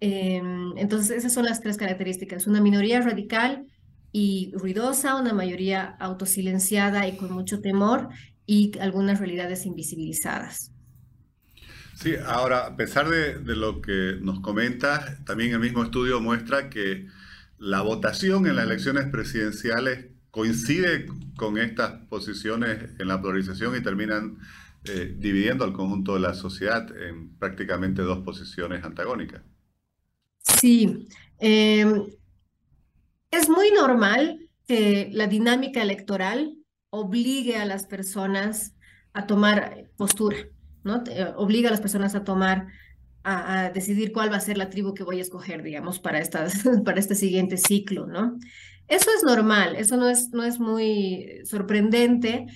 Em, 0.00 0.76
entonces, 0.78 1.16
esas 1.16 1.32
son 1.32 1.44
las 1.44 1.60
tres 1.60 1.76
características. 1.76 2.48
Una 2.48 2.60
minoría 2.60 3.00
radical 3.02 3.66
y 4.10 4.50
ruidosa, 4.54 5.14
una 5.14 5.32
mayoría 5.32 5.96
autosilenciada 6.00 7.06
y 7.06 7.16
con 7.16 7.32
mucho 7.32 7.60
temor, 7.60 8.08
y 8.50 8.76
algunas 8.80 9.20
realidades 9.20 9.64
invisibilizadas. 9.64 10.72
Sí, 11.94 12.14
ahora, 12.26 12.66
a 12.66 12.76
pesar 12.76 13.08
de, 13.08 13.38
lo 13.54 13.80
que 13.80 14.16
nos 14.20 14.40
comenta, 14.40 15.22
también 15.24 15.52
el 15.52 15.60
mismo 15.60 15.84
estudio 15.84 16.20
muestra 16.20 16.68
que 16.68 17.06
la 17.58 17.82
votación 17.82 18.48
en 18.48 18.56
las 18.56 18.64
elecciones 18.64 19.06
presidenciales 19.06 20.06
coincide 20.32 21.06
con 21.36 21.58
estas 21.58 21.92
posiciones 22.08 22.90
en 22.98 23.06
la 23.06 23.22
polarización 23.22 23.76
y 23.76 23.84
terminan 23.84 24.38
eh, 24.82 25.14
dividiendo 25.16 25.62
al 25.62 25.72
conjunto 25.72 26.14
de 26.14 26.20
la 26.20 26.34
sociedad 26.34 26.90
en 27.00 27.38
prácticamente 27.38 28.02
dos 28.02 28.18
posiciones 28.24 28.82
antagónicas. 28.82 29.42
Sí, 30.40 31.06
em, 31.38 32.04
es 33.30 33.48
muy 33.48 33.70
normal 33.70 34.40
que 34.66 35.08
la 35.12 35.28
dinámica 35.28 35.82
electoral 35.82 36.56
obligue 36.90 37.56
a 37.56 37.64
las 37.64 37.86
personas 37.86 38.74
a 39.12 39.26
tomar 39.26 39.90
postura, 39.96 40.36
¿no? 40.84 41.02
Eh, 41.06 41.32
obliga 41.36 41.68
a 41.68 41.72
las 41.72 41.80
personas 41.80 42.14
a 42.14 42.24
tomar, 42.24 42.66
a, 43.22 43.70
decidir 43.70 44.12
cuál 44.12 44.30
va 44.30 44.36
a 44.36 44.40
ser 44.40 44.58
la 44.58 44.70
tribu 44.70 44.94
que 44.94 45.04
voy 45.04 45.18
a 45.18 45.22
escoger, 45.22 45.62
digamos, 45.62 45.98
para, 46.00 46.20
estas, 46.20 46.64
para 46.84 47.00
este 47.00 47.14
siguiente 47.14 47.56
ciclo, 47.56 48.06
¿no? 48.06 48.38
Eso 48.88 49.10
es 49.16 49.22
normal, 49.22 49.76
eso 49.76 49.96
no 49.96 50.08
es, 50.08 50.30
no 50.30 50.42
es 50.42 50.58
muy 50.58 51.40
sorprendente. 51.44 52.46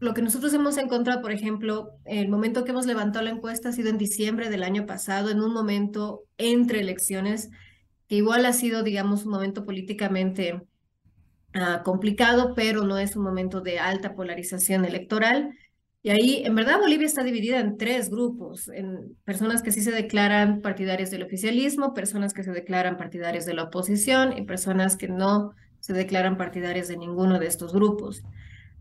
Lo 0.00 0.12
que 0.12 0.20
nosotros 0.20 0.52
hemos 0.52 0.76
encontrado, 0.76 1.22
por 1.22 1.32
ejemplo, 1.32 1.92
el 2.04 2.28
momento 2.28 2.64
que 2.64 2.72
hemos 2.72 2.84
levantado 2.84 3.24
la 3.24 3.30
encuesta 3.30 3.70
ha 3.70 3.72
sido 3.72 3.88
en 3.88 3.96
diciembre 3.96 4.50
del 4.50 4.62
año 4.62 4.84
pasado, 4.84 5.30
en 5.30 5.40
un 5.40 5.54
momento 5.54 6.24
entre 6.36 6.80
elecciones, 6.80 7.48
que 8.06 8.16
igual 8.16 8.44
ha 8.44 8.52
sido, 8.52 8.82
digamos, 8.82 9.24
un 9.24 9.30
momento 9.30 9.64
políticamente 9.64 10.60
Ah, 11.58 11.80
complicado, 11.82 12.52
pero 12.54 12.84
no 12.84 12.98
es 12.98 13.16
un 13.16 13.24
momento 13.24 13.62
de 13.62 13.78
alta 13.78 14.14
polarización 14.14 14.84
electoral. 14.84 15.56
Y 16.02 16.10
ahí, 16.10 16.42
en 16.44 16.54
verdad, 16.54 16.78
Bolivia 16.78 17.06
está 17.06 17.24
dividida 17.24 17.60
en 17.60 17.78
tres 17.78 18.10
grupos, 18.10 18.68
en 18.68 19.16
personas 19.24 19.62
que 19.62 19.72
sí 19.72 19.80
se 19.80 19.90
declaran 19.90 20.60
partidarios 20.60 21.10
del 21.10 21.22
oficialismo, 21.22 21.94
personas 21.94 22.34
que 22.34 22.44
se 22.44 22.52
declaran 22.52 22.98
partidarios 22.98 23.46
de 23.46 23.54
la 23.54 23.64
oposición 23.64 24.36
y 24.36 24.42
personas 24.44 24.98
que 24.98 25.08
no 25.08 25.52
se 25.80 25.94
declaran 25.94 26.36
partidarios 26.36 26.88
de 26.88 26.98
ninguno 26.98 27.38
de 27.38 27.46
estos 27.46 27.72
grupos. 27.72 28.22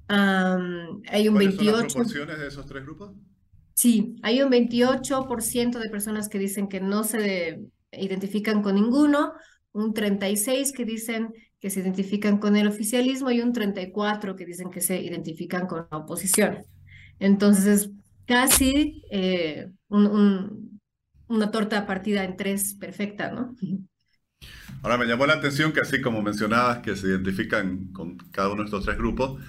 hay 0.10 1.29
un 1.29 1.36
28... 1.38 1.63
Son 1.63 1.82
las 1.82 1.94
proporciones 1.94 2.39
de 2.39 2.48
esos 2.48 2.65
tres 2.65 2.84
grupos? 2.84 3.13
Sí, 3.74 4.17
hay 4.22 4.41
un 4.41 4.51
28% 4.51 5.79
de 5.79 5.89
personas 5.89 6.27
que 6.27 6.39
dicen 6.39 6.67
que 6.67 6.82
no 6.82 7.05
se 7.05 7.58
identifican 7.94 8.62
con 8.62 8.75
ninguno, 8.75 9.32
un 9.72 9.94
36% 9.94 10.74
que 10.74 10.84
dicen 10.84 11.34
que 11.65 11.72
se 11.72 11.79
identifican 11.79 12.38
con 12.38 12.55
el 12.55 12.67
oficialismo 12.67 13.31
y 13.31 13.41
un 13.41 13.51
34 13.51 14.36
que 14.36 14.45
dicen 14.45 14.69
que 14.69 14.81
se 14.81 15.01
identifican 15.01 15.65
con 15.65 15.88
la 15.89 15.98
oposición. 15.98 16.63
Entonces 17.17 17.65
es 17.65 17.89
casi 18.27 19.01
eh, 19.10 19.72
una 19.89 21.50
torta 21.50 21.88
partida 21.88 22.24
en 22.24 22.38
tres 22.38 22.75
perfecta, 22.75 23.31
¿no? 23.31 23.55
Ahora 24.84 25.00
me 25.00 25.07
llamó 25.07 25.25
la 25.25 25.34
atención 25.34 25.74
que 25.74 25.81
así 25.81 26.01
como 26.01 26.22
mencionabas 26.22 26.84
que 26.84 26.95
se 26.95 27.07
identifican 27.07 27.88
con 27.93 28.15
cada 28.29 28.50
uno 28.50 28.62
de 28.62 28.65
estos 28.65 28.86
tres 28.86 29.00
grupos, 29.00 29.41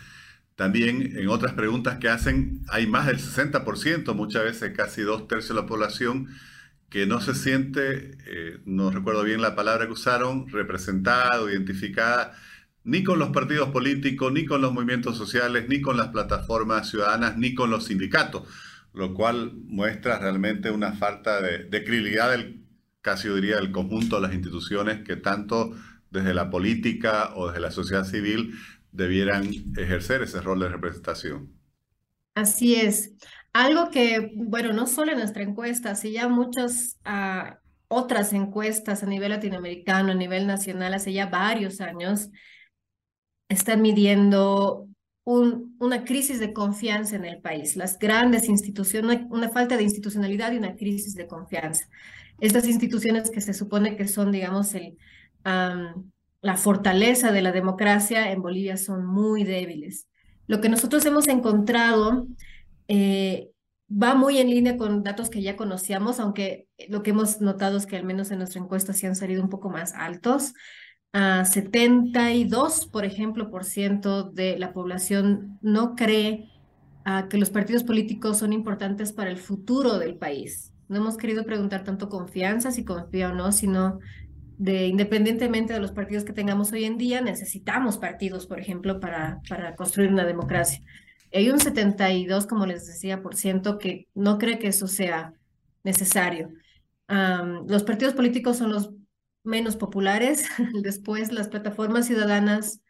también 0.55 1.19
en 1.19 1.29
otras 1.29 1.53
preguntas 1.53 1.99
que 1.99 2.09
hacen 2.09 2.63
hay 2.71 2.87
más 2.87 3.09
del 3.09 3.19
60%, 3.19 4.15
muchas 4.15 4.43
veces 4.43 4.73
casi 4.75 5.03
dos 5.03 5.29
tercios 5.29 5.55
de 5.55 5.61
la 5.61 5.69
población 5.69 6.29
que 6.89 7.07
no 7.07 7.21
se 7.21 7.35
siente, 7.35 8.17
eh, 8.27 8.59
no 8.65 8.91
recuerdo 8.91 9.25
bien 9.25 9.43
la 9.43 9.55
palabra 9.55 9.87
que 9.87 9.93
usaron, 9.93 10.49
representada 10.49 11.43
o 11.43 11.51
identificada 11.51 12.37
ni 12.87 13.03
con 13.03 13.19
los 13.19 13.31
partidos 13.31 13.71
políticos, 13.71 14.33
ni 14.33 14.47
con 14.47 14.63
los 14.63 14.73
movimientos 14.73 15.17
sociales, 15.19 15.67
ni 15.69 15.81
con 15.81 15.97
las 15.97 16.09
plataformas 16.09 16.89
ciudadanas, 16.89 17.37
ni 17.37 17.53
con 17.53 17.69
los 17.69 17.87
sindicatos, 17.87 18.45
lo 18.95 19.13
cual 19.13 19.55
muestra 19.57 20.21
realmente 20.21 20.71
una 20.71 20.93
falta 20.93 21.43
de, 21.43 21.65
de 21.65 21.81
del, 21.81 22.65
casi 23.01 23.29
diría, 23.29 23.57
del 23.57 23.73
conjunto 23.73 24.17
de 24.17 24.23
las 24.23 24.35
instituciones 24.35 25.03
que 25.03 25.17
tanto 25.17 25.75
desde 26.11 26.33
la 26.33 26.49
política 26.49 27.33
o 27.35 27.49
desde 27.49 27.61
la 27.61 27.73
sociedad 27.73 28.05
civil 28.05 28.55
debieran 28.93 29.51
ejercer 29.77 30.23
ese 30.23 30.41
rol 30.41 30.61
de 30.61 30.69
representación. 30.69 31.53
Así 32.37 32.77
es. 32.77 33.15
Algo 33.57 33.89
que, 33.91 34.33
bueno, 34.35 34.75
no 34.75 34.87
solo 34.87 35.13
en 35.13 35.19
nuestra 35.19 35.43
encuesta, 35.43 35.95
sino 35.95 36.13
ya 36.13 36.29
muchas 36.29 36.99
ah, 37.07 37.59
otras 37.89 38.35
encuestas 38.35 39.03
a 39.03 39.07
nivel 39.07 39.31
latinoamericano, 39.31 40.13
a 40.13 40.15
nivel 40.15 40.47
nacional, 40.47 40.93
hace 40.93 41.15
ya 41.15 41.25
varios 41.25 41.81
años, 41.81 42.29
están 43.49 43.81
midiendo 43.81 44.87
un, 45.25 45.75
una 45.81 46.05
crisis 46.05 46.39
de 46.39 46.53
confianza 46.53 47.17
en 47.17 47.25
el 47.25 47.41
país. 47.41 47.77
Las 47.77 47.99
grandes 47.99 48.51
instituciones, 48.51 49.23
una, 49.31 49.49
falta 49.49 49.79
de 49.79 49.85
institucionalidad 49.85 50.53
y 50.53 50.59
una 50.59 50.77
crisis 50.77 51.15
de 51.15 51.27
confianza. 51.27 51.89
Estas 52.41 52.69
instituciones 52.69 53.31
que 53.31 53.41
se 53.41 53.55
supone 53.55 53.97
que 53.97 54.07
son, 54.07 54.33
digamos, 54.33 54.75
el, 54.75 54.99
la 55.45 56.57
fortaleza 56.59 57.33
de 57.33 57.41
la 57.41 57.53
democracia 57.53 58.31
en 58.33 58.43
Bolivia 58.43 58.77
son 58.77 59.07
muy 59.07 59.45
débiles. 59.45 60.09
Lo 60.47 60.61
que 60.61 60.69
nosotros 60.69 61.07
hemos 61.07 61.27
encontrado 61.27 62.27
eh, 62.89 63.51
va 63.91 64.15
muy 64.15 64.39
en 64.39 64.51
línea 64.51 64.77
con 64.77 65.03
datos 65.03 65.31
que 65.31 65.43
ya 65.43 65.57
conocíamos, 65.57 66.21
aunque 66.21 66.69
lo 66.89 67.03
que 67.03 67.11
hemos 67.11 67.41
notado 67.41 67.77
es 67.77 67.87
que 67.87 67.97
al 67.97 68.05
menos 68.05 68.31
en 68.31 68.39
nuestra 68.39 68.61
encuesta 68.61 68.93
sí 68.93 69.07
han 69.07 69.17
salido 69.17 69.43
un 69.43 69.49
poco 69.49 69.71
más 69.71 69.95
altos. 69.95 70.55
Uh, 71.15 71.45
72, 71.45 72.87
por 72.89 73.05
ejemplo, 73.05 73.51
por 73.51 73.65
ciento 73.65 74.25
de 74.25 74.59
la 74.59 74.73
población 74.73 75.59
no 75.63 75.95
cree 75.95 76.51
que 77.31 77.39
los 77.39 77.51
partidos 77.51 77.85
políticos 77.85 78.39
son 78.39 78.53
importantes 78.53 79.13
para 79.13 79.31
el 79.31 79.37
futuro 79.37 79.99
del 80.01 80.17
país. 80.17 80.73
No 80.89 80.97
hemos 80.97 81.17
querido 81.17 81.45
preguntar 81.45 81.85
tanto 81.85 82.09
confianza, 82.09 82.73
si 82.73 82.85
confía 82.85 83.31
o 83.31 83.33
no, 83.33 83.53
sino 83.53 84.01
de 84.59 84.87
independientemente 84.87 85.73
de 85.73 85.81
los 85.81 85.93
partidos 85.93 86.25
que 86.25 86.33
tengamos 86.33 86.73
hoy 86.73 86.85
en 86.85 86.99
día, 86.99 87.21
necesitamos 87.21 87.99
partidos, 87.99 88.47
por 88.47 88.59
ejemplo, 88.59 88.99
para, 88.99 89.41
para 89.49 89.77
construir 89.77 90.11
una 90.11 90.25
democracia. 90.25 90.83
Hay 91.37 91.51
un 91.51 91.61
72, 91.61 92.47
como 92.47 92.65
les 92.65 92.87
decía, 92.87 93.23
por 93.23 93.37
ciento 93.37 93.77
que 93.77 94.09
no 94.15 94.39
cree 94.39 94.59
que 94.59 94.69
eso 94.69 94.87
sea 94.87 95.35
necesario. 95.85 96.49
los 97.09 97.83
partidos 97.83 98.15
políticos 98.15 98.57
son 98.57 98.73
los 98.73 98.95
menos 99.45 99.77
populares. 99.77 100.47
Después, 100.83 101.33
las 101.33 101.49
plataformas 101.49 102.07
ciudadanas 102.07 102.81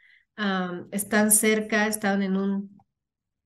están 0.92 1.32
cerca, 1.32 1.88
están 1.88 2.22
en 2.22 2.36
un 2.36 2.78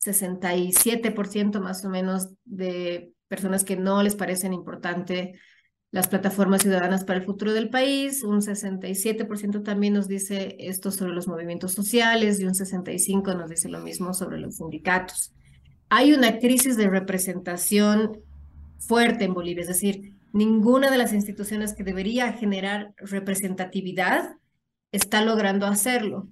67% 0.04 1.60
más 1.60 1.82
o 1.84 1.88
menos 1.88 2.28
de 2.44 3.14
personas 3.26 3.64
que 3.64 3.76
no 3.76 4.02
les 4.02 4.16
parecen 4.16 4.52
importante 4.52 5.40
las 5.92 6.06
plataformas 6.06 6.62
ciudadanas 6.62 7.04
para 7.04 7.18
el 7.18 7.24
futuro 7.24 7.52
del 7.52 7.68
país, 7.68 8.22
un 8.22 8.40
67% 8.42 9.64
también 9.64 9.94
nos 9.94 10.06
dice 10.06 10.56
esto 10.60 10.92
sobre 10.92 11.12
los 11.12 11.26
movimientos 11.26 11.72
sociales 11.72 12.38
y 12.38 12.44
un 12.44 12.54
65% 12.54 13.36
nos 13.36 13.50
dice 13.50 13.68
lo 13.68 13.80
mismo 13.80 14.14
sobre 14.14 14.38
los 14.38 14.56
sindicatos. 14.56 15.32
Hay 15.88 16.12
una 16.12 16.38
crisis 16.38 16.76
de 16.76 16.88
representación 16.88 18.20
fuerte 18.78 19.24
en 19.24 19.34
Bolivia, 19.34 19.62
es 19.62 19.68
decir, 19.68 20.16
ninguna 20.32 20.90
de 20.92 20.98
las 20.98 21.12
instituciones 21.12 21.74
que 21.74 21.82
debería 21.82 22.32
generar 22.32 22.94
representatividad 22.96 24.36
está 24.92 25.24
logrando 25.24 25.66
hacerlo. 25.66 26.28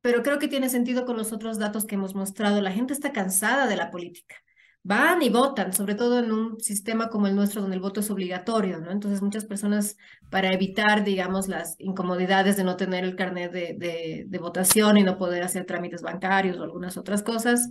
Pero 0.00 0.22
creo 0.22 0.38
que 0.38 0.48
tiene 0.48 0.68
sentido 0.68 1.04
con 1.04 1.16
los 1.16 1.32
otros 1.32 1.58
datos 1.58 1.84
que 1.84 1.96
hemos 1.96 2.14
mostrado. 2.14 2.60
La 2.60 2.72
gente 2.72 2.92
está 2.92 3.12
cansada 3.12 3.66
de 3.66 3.76
la 3.76 3.90
política 3.90 4.36
van 4.84 5.22
y 5.22 5.28
votan, 5.30 5.72
sobre 5.72 5.94
todo 5.94 6.18
en 6.18 6.32
un 6.32 6.60
sistema 6.60 7.08
como 7.08 7.28
el 7.28 7.36
nuestro 7.36 7.60
donde 7.60 7.76
el 7.76 7.82
voto 7.82 8.00
es 8.00 8.10
obligatorio, 8.10 8.80
¿no? 8.80 8.90
Entonces 8.90 9.22
muchas 9.22 9.44
personas 9.44 9.96
para 10.28 10.52
evitar, 10.52 11.04
digamos, 11.04 11.46
las 11.48 11.76
incomodidades 11.78 12.56
de 12.56 12.64
no 12.64 12.76
tener 12.76 13.04
el 13.04 13.14
carnet 13.14 13.52
de, 13.52 14.26
de, 14.26 14.38
votación 14.38 14.98
y 14.98 15.04
no 15.04 15.18
poder 15.18 15.44
hacer 15.44 15.66
trámites 15.66 16.02
bancarios 16.02 16.58
o 16.58 16.64
algunas 16.64 16.96
otras 16.96 17.22
cosas, 17.22 17.68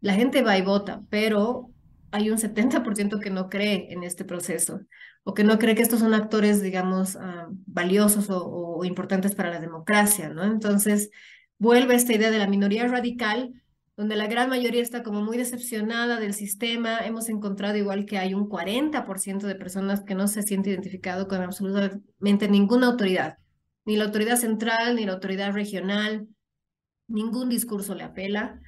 la 0.00 0.14
gente 0.14 0.42
va 0.42 0.56
y 0.56 0.62
vota, 0.62 1.02
pero 1.10 1.70
hay 2.10 2.30
un 2.30 2.38
70% 2.38 3.20
que 3.20 3.30
no 3.30 3.50
cree 3.50 3.92
en 3.92 4.02
este 4.02 4.24
proceso 4.24 4.80
o 5.24 5.34
que 5.34 5.44
no 5.44 5.58
cree 5.58 5.74
que 5.74 5.82
estos 5.82 6.00
son 6.00 6.14
actores, 6.14 6.62
digamos, 6.62 7.16
ah, 7.16 7.48
valiosos 7.66 8.30
o, 8.30 8.46
o 8.46 8.84
importantes 8.84 9.34
para 9.34 9.50
la 9.50 9.60
democracia, 9.60 10.30
¿no? 10.30 10.44
Entonces 10.44 11.10
vuelve 11.58 11.94
esta 11.96 12.14
idea 12.14 12.30
de 12.30 12.38
la 12.38 12.46
minoría 12.46 12.86
radical 12.86 13.52
donde 13.96 14.16
la 14.16 14.26
gran 14.26 14.50
mayoría 14.50 14.82
está 14.82 15.02
como 15.02 15.22
muy 15.22 15.38
decepcionada 15.38 16.20
del 16.20 16.34
sistema. 16.34 16.98
Hemos 16.98 17.28
encontrado 17.28 17.76
igual 17.76 18.04
que 18.04 18.18
hay 18.18 18.34
un 18.34 18.48
40% 18.48 19.46
de 19.46 19.54
personas 19.54 20.02
que 20.02 20.14
no 20.14 20.28
se 20.28 20.42
siente 20.42 20.70
identificado 20.70 21.28
con 21.28 21.42
absolutamente 21.42 22.48
ninguna 22.48 22.88
autoridad, 22.88 23.38
ni 23.86 23.96
la 23.96 24.04
autoridad 24.04 24.36
central, 24.36 24.96
ni 24.96 25.06
la 25.06 25.14
autoridad 25.14 25.52
regional, 25.52 26.28
ningún 27.08 27.48
discurso 27.48 27.94
le 27.94 28.04
apela. 28.04 28.60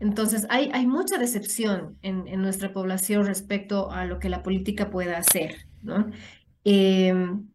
Entonces, 0.00 0.46
hay, 0.50 0.68
hay 0.72 0.86
mucha 0.86 1.16
decepción 1.16 1.96
en, 2.02 2.26
en 2.26 2.42
nuestra 2.42 2.72
población 2.72 3.24
respecto 3.24 3.92
a 3.92 4.04
lo 4.04 4.18
que 4.18 4.28
la 4.28 4.42
política 4.42 4.90
pueda 4.90 5.18
hacer, 5.18 5.68
¿no? 5.80 6.10
Em, 6.64 7.48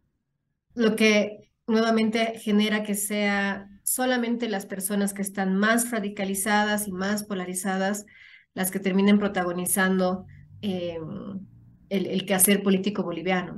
lo 0.74 0.96
que 0.96 1.50
nuevamente 1.66 2.38
genera 2.38 2.82
que 2.82 2.94
sea 2.94 3.68
solamente 3.88 4.50
las 4.50 4.66
personas 4.66 5.14
que 5.14 5.22
están 5.22 5.56
más 5.56 5.90
radicalizadas 5.90 6.88
y 6.88 6.92
más 6.92 7.24
polarizadas 7.24 8.04
las 8.52 8.70
que 8.70 8.80
terminen 8.80 9.18
protagonizando 9.18 10.26
eh, 10.60 10.98
el, 11.88 12.26
quehacer 12.26 12.62
político 12.62 13.02
boliviano. 13.02 13.56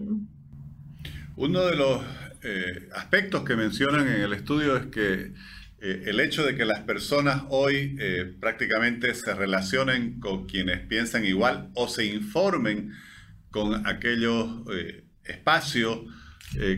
Uno 1.37 1.67
de 1.67 1.77
los 1.77 2.03
eh, 2.43 2.89
aspectos 2.95 3.43
que 3.43 3.57
mencionan 3.57 4.07
en 4.07 4.21
el 4.21 4.33
estudio 4.33 4.77
es 4.77 4.87
que 4.87 5.33
eh, 5.81 6.03
el 6.07 6.21
hecho 6.21 6.45
de 6.45 6.55
que 6.55 6.65
las 6.65 6.81
personas 6.81 7.43
hoy 7.49 7.99
prácticamente 8.39 9.13
se 9.15 9.35
relacionen 9.35 10.21
con 10.21 10.47
quienes 10.47 10.79
piensan 10.87 11.25
igual 11.25 11.71
o 11.75 11.89
se 11.89 12.05
informen 12.05 12.93
con 13.51 13.85
aquellos 13.87 14.63
espacios 15.25 16.01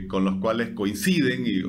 con 0.08 0.24
los 0.24 0.36
cuales 0.36 0.70
coinciden 0.70 1.44
y, 1.46 1.62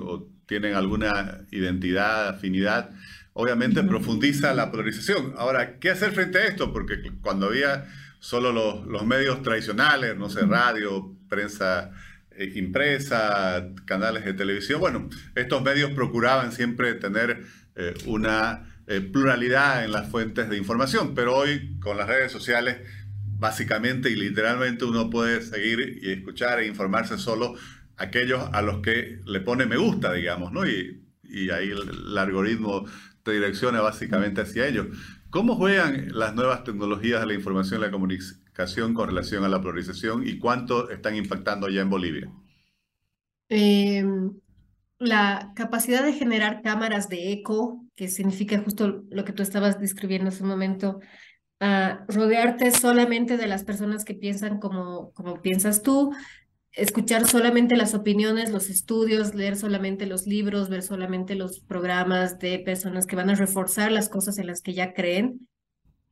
tienen 0.45 0.75
alguna 0.75 1.41
identidad, 1.51 2.29
afinidad, 2.29 2.89
obviamente 3.34 3.84
profundiza 3.84 4.53
la 4.53 4.71
polarización. 4.71 5.34
Ahora, 5.38 5.79
¿qué 5.79 5.89
hacer 5.89 6.12
frente 6.12 6.38
a 6.39 6.45
esto? 6.45 6.71
Porque 6.71 6.95
cuando 7.21 7.47
había 7.47 7.86
solo 8.19 8.51
los, 8.51 8.86
los 8.86 9.06
medios 9.06 9.41
tradicionales, 9.41 10.15
no 10.17 10.29
sé, 10.29 10.41
radio, 10.41 11.15
prensa 11.29 11.91
eh, 12.32 12.53
impresa, 12.56 13.69
canales 13.86 14.25
de 14.25 14.34
televisión, 14.34 14.79
bueno, 14.79 15.10
estos 15.36 15.62
medios 15.62 15.91
procuraban 15.91 16.51
siempre 16.51 16.93
tener 16.93 17.43
eh, 17.75 17.93
una 18.06 18.73
eh, 18.88 19.01
pluralidad 19.01 19.84
en 19.84 19.91
las 19.91 20.10
fuentes 20.10 20.49
de 20.49 20.58
información, 20.58 21.15
pero 21.15 21.36
hoy 21.36 21.77
con 21.79 21.97
las 21.97 22.08
redes 22.08 22.32
sociales 22.32 22.77
básicamente 23.39 24.10
y 24.10 24.15
literalmente 24.15 24.86
uno 24.86 25.10
puede 25.10 25.41
seguir 25.41 25.99
y 26.01 26.12
escuchar 26.12 26.60
e 26.60 26.67
informarse 26.67 27.17
solo 27.17 27.56
aquellos 27.97 28.49
a 28.51 28.62
los 28.62 28.82
que 28.82 29.19
le 29.25 29.39
pone 29.41 29.65
me 29.65 29.77
gusta, 29.77 30.13
digamos, 30.13 30.51
¿no? 30.51 30.67
Y, 30.67 30.99
ahí 31.51 31.69
el, 31.71 32.17
algoritmo 32.17 32.86
te 33.23 33.32
direcciona 33.32 33.82
básicamente 33.82 34.41
hacia 34.41 34.67
ellos. 34.67 34.88
¿Cómo 35.29 35.56
juegan 35.56 36.10
las 36.12 36.36
nuevas 36.36 36.63
tecnologías 36.63 37.21
de 37.21 37.27
la 37.27 37.34
información 37.34 37.79
y 37.79 37.86
la 37.86 37.91
comunicación 37.91 38.93
con 38.93 39.10
relación 39.10 39.43
a 39.43 39.49
la 39.49 39.62
polarización 39.62 40.27
y 40.27 40.38
cuánto 40.38 40.91
están 40.91 41.15
impactando 41.15 41.69
ya 41.69 41.82
en 41.82 41.89
Bolivia? 41.89 42.32
Em, 43.49 44.34
la 44.99 45.53
capacidad 45.56 46.03
de 46.03 46.13
generar 46.13 46.62
cámaras 46.62 47.10
de 47.10 47.32
eco, 47.32 47.84
que 47.95 48.08
significa 48.10 48.60
justo 48.60 49.03
lo 49.10 49.25
que 49.25 49.34
tú 49.34 49.41
estabas 49.41 49.79
describiendo 49.79 50.29
hace 50.29 50.43
un 50.43 50.49
momento, 50.49 50.99
rodearte 52.08 52.71
solamente 52.71 53.38
de 53.38 53.47
las 53.47 53.63
personas 53.63 54.03
que 54.03 54.15
piensan 54.15 54.60
como, 54.60 55.13
como 55.13 55.41
piensas 55.41 55.82
tú, 55.82 56.13
escuchar 56.73 57.27
solamente 57.27 57.75
las 57.75 57.93
opiniones, 57.93 58.51
los 58.51 58.69
estudios, 58.69 59.36
leer 59.36 59.55
solamente 59.55 60.05
los 60.05 60.25
libros, 60.25 60.69
ver 60.69 60.81
solamente 60.81 61.36
los 61.36 61.59
programas 61.59 62.39
de 62.39 62.59
personas 62.59 63.05
que 63.05 63.15
van 63.15 63.29
a 63.29 63.36
reforzar 63.36 63.91
las 63.91 64.09
cosas 64.09 64.38
en 64.39 64.47
las 64.47 64.62
que 64.62 64.73
ya 64.73 64.93
creen 64.93 65.47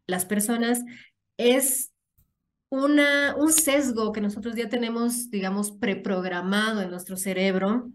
las 0.08 0.26
personas, 0.26 0.82
es 1.38 1.92
una, 2.70 3.36
un 3.38 3.52
sesgo 3.52 4.12
que 4.12 4.22
nosotros 4.22 4.56
ya 4.56 4.70
tenemos, 4.70 5.30
digamos, 5.30 5.72
preprogramado 5.72 6.82
en 6.82 6.92
nuestro 6.92 7.18
cerebro, 7.18 7.90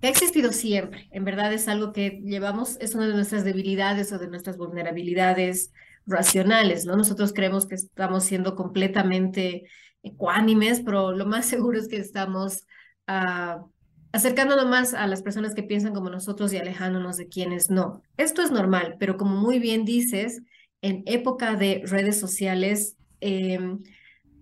que 0.00 0.08
ha 0.08 0.10
existido 0.10 0.52
siempre. 0.52 1.08
En 1.10 1.24
verdad 1.24 1.52
es 1.52 1.68
algo 1.68 1.92
que 1.92 2.20
llevamos, 2.22 2.76
es 2.80 2.94
una 2.94 3.08
de 3.08 3.14
nuestras 3.14 3.44
debilidades 3.44 4.12
o 4.12 4.18
de 4.18 4.28
nuestras 4.28 4.56
vulnerabilidades 4.58 5.72
racionales, 6.06 6.84
¿no? 6.84 6.96
Nosotros 6.96 7.32
creemos 7.32 7.66
que 7.66 7.74
estamos 7.74 8.24
siendo 8.24 8.54
completamente 8.54 9.64
ecuánimes, 10.06 10.80
pero 10.80 11.12
lo 11.12 11.26
más 11.26 11.46
seguro 11.46 11.78
es 11.78 11.88
que 11.88 11.96
estamos 11.96 12.66
uh, 13.08 13.68
acercándonos 14.12 14.66
más 14.66 14.94
a 14.94 15.06
las 15.06 15.22
personas 15.22 15.54
que 15.54 15.62
piensan 15.62 15.92
como 15.92 16.10
nosotros 16.10 16.52
y 16.52 16.56
alejándonos 16.56 17.16
de 17.16 17.28
quienes 17.28 17.70
no. 17.70 18.02
Esto 18.16 18.42
es 18.42 18.50
normal, 18.50 18.96
pero 18.98 19.16
como 19.16 19.36
muy 19.36 19.58
bien 19.58 19.84
dices, 19.84 20.42
en 20.80 21.02
época 21.06 21.56
de 21.56 21.82
redes 21.84 22.18
sociales, 22.18 22.96
em, 23.20 23.82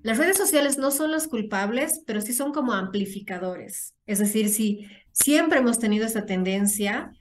las 0.03 0.18
redes 0.18 0.37
sociales 0.37 0.79
no 0.79 0.90
son 0.90 1.11
los 1.11 1.27
culpables, 1.27 2.03
pero 2.07 2.20
sí 2.20 2.35
son 2.35 2.53
como 2.53 2.72
amplificadores. 2.72 3.94
Es 4.07 4.18
decir, 4.18 4.50
si 4.50 4.87
siempre 5.12 5.59
hemos 5.61 5.79
tenido 5.79 6.05
esta 6.05 6.27
tendencia, 6.27 7.12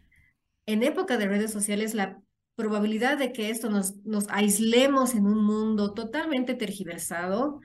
en 0.66 0.84
época 0.84 1.18
de 1.18 1.28
redes 1.28 1.52
sociales 1.52 1.94
la 1.94 2.20
probabilidad 2.56 3.18
de 3.18 3.32
que 3.32 3.50
esto 3.50 3.70
nos, 3.70 3.96
nos 4.06 4.28
aislemos 4.30 5.16
en 5.16 5.26
un 5.26 5.44
mundo 5.44 5.94
totalmente 5.94 6.54
tergiversado, 6.54 7.62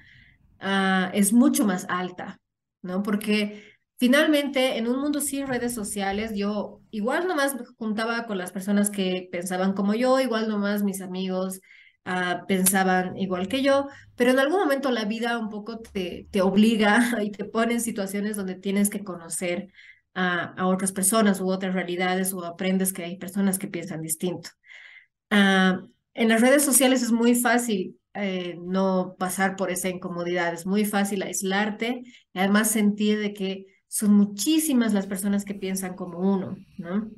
Ah, 0.60 1.10
es 1.14 1.32
mucho 1.32 1.64
más 1.64 1.86
alta, 1.88 2.40
¿no? 2.82 3.02
Porque 3.02 3.62
finalmente 3.98 4.78
en 4.78 4.88
un 4.88 5.00
mundo 5.00 5.20
sin 5.20 5.46
redes 5.46 5.74
sociales, 5.74 6.32
yo 6.34 6.80
igual 6.90 7.26
nomás 7.28 7.54
me 7.54 7.64
juntaba 7.78 8.26
con 8.26 8.38
las 8.38 8.52
personas 8.52 8.90
que 8.90 9.28
pensaban 9.30 9.72
como 9.72 9.94
yo, 9.94 10.20
igual 10.20 10.48
nomás 10.48 10.82
mis 10.82 11.00
amigos 11.00 11.60
ah, 12.04 12.44
pensaban 12.48 13.16
igual 13.18 13.48
que 13.48 13.62
yo, 13.62 13.88
pero 14.16 14.30
en 14.30 14.38
algún 14.38 14.60
momento 14.60 14.90
la 14.90 15.04
vida 15.04 15.38
un 15.38 15.48
poco 15.48 15.80
te, 15.80 16.28
te 16.30 16.42
obliga 16.42 16.98
y 17.22 17.30
te 17.30 17.44
pone 17.44 17.74
en 17.74 17.80
situaciones 17.80 18.36
donde 18.36 18.54
tienes 18.56 18.90
que 18.90 19.04
conocer 19.04 19.68
a, 20.14 20.54
a 20.54 20.66
otras 20.66 20.92
personas 20.92 21.40
u 21.40 21.48
otras 21.50 21.74
realidades 21.74 22.32
o 22.32 22.44
aprendes 22.44 22.92
que 22.92 23.04
hay 23.04 23.16
personas 23.18 23.58
que 23.58 23.68
piensan 23.68 24.02
distinto. 24.02 24.50
Ah, 25.30 25.82
en 26.14 26.28
las 26.28 26.40
redes 26.40 26.64
sociales 26.64 27.02
es 27.02 27.12
muy 27.12 27.34
fácil 27.36 27.98
eh, 28.20 28.58
no 28.60 29.16
pasar 29.18 29.56
por 29.56 29.70
esa 29.70 29.88
incomodidad. 29.88 30.52
Es 30.52 30.66
muy 30.66 30.84
fácil 30.84 31.22
aislarte 31.22 32.02
y 32.32 32.38
además 32.38 32.70
sentir 32.70 33.18
de 33.18 33.32
que 33.32 33.66
son 33.86 34.14
muchísimas 34.14 34.92
las 34.92 35.06
personas 35.06 35.44
que 35.44 35.54
piensan 35.54 35.94
como 35.94 36.18
uno, 36.18 36.56
¿no? 36.76 37.10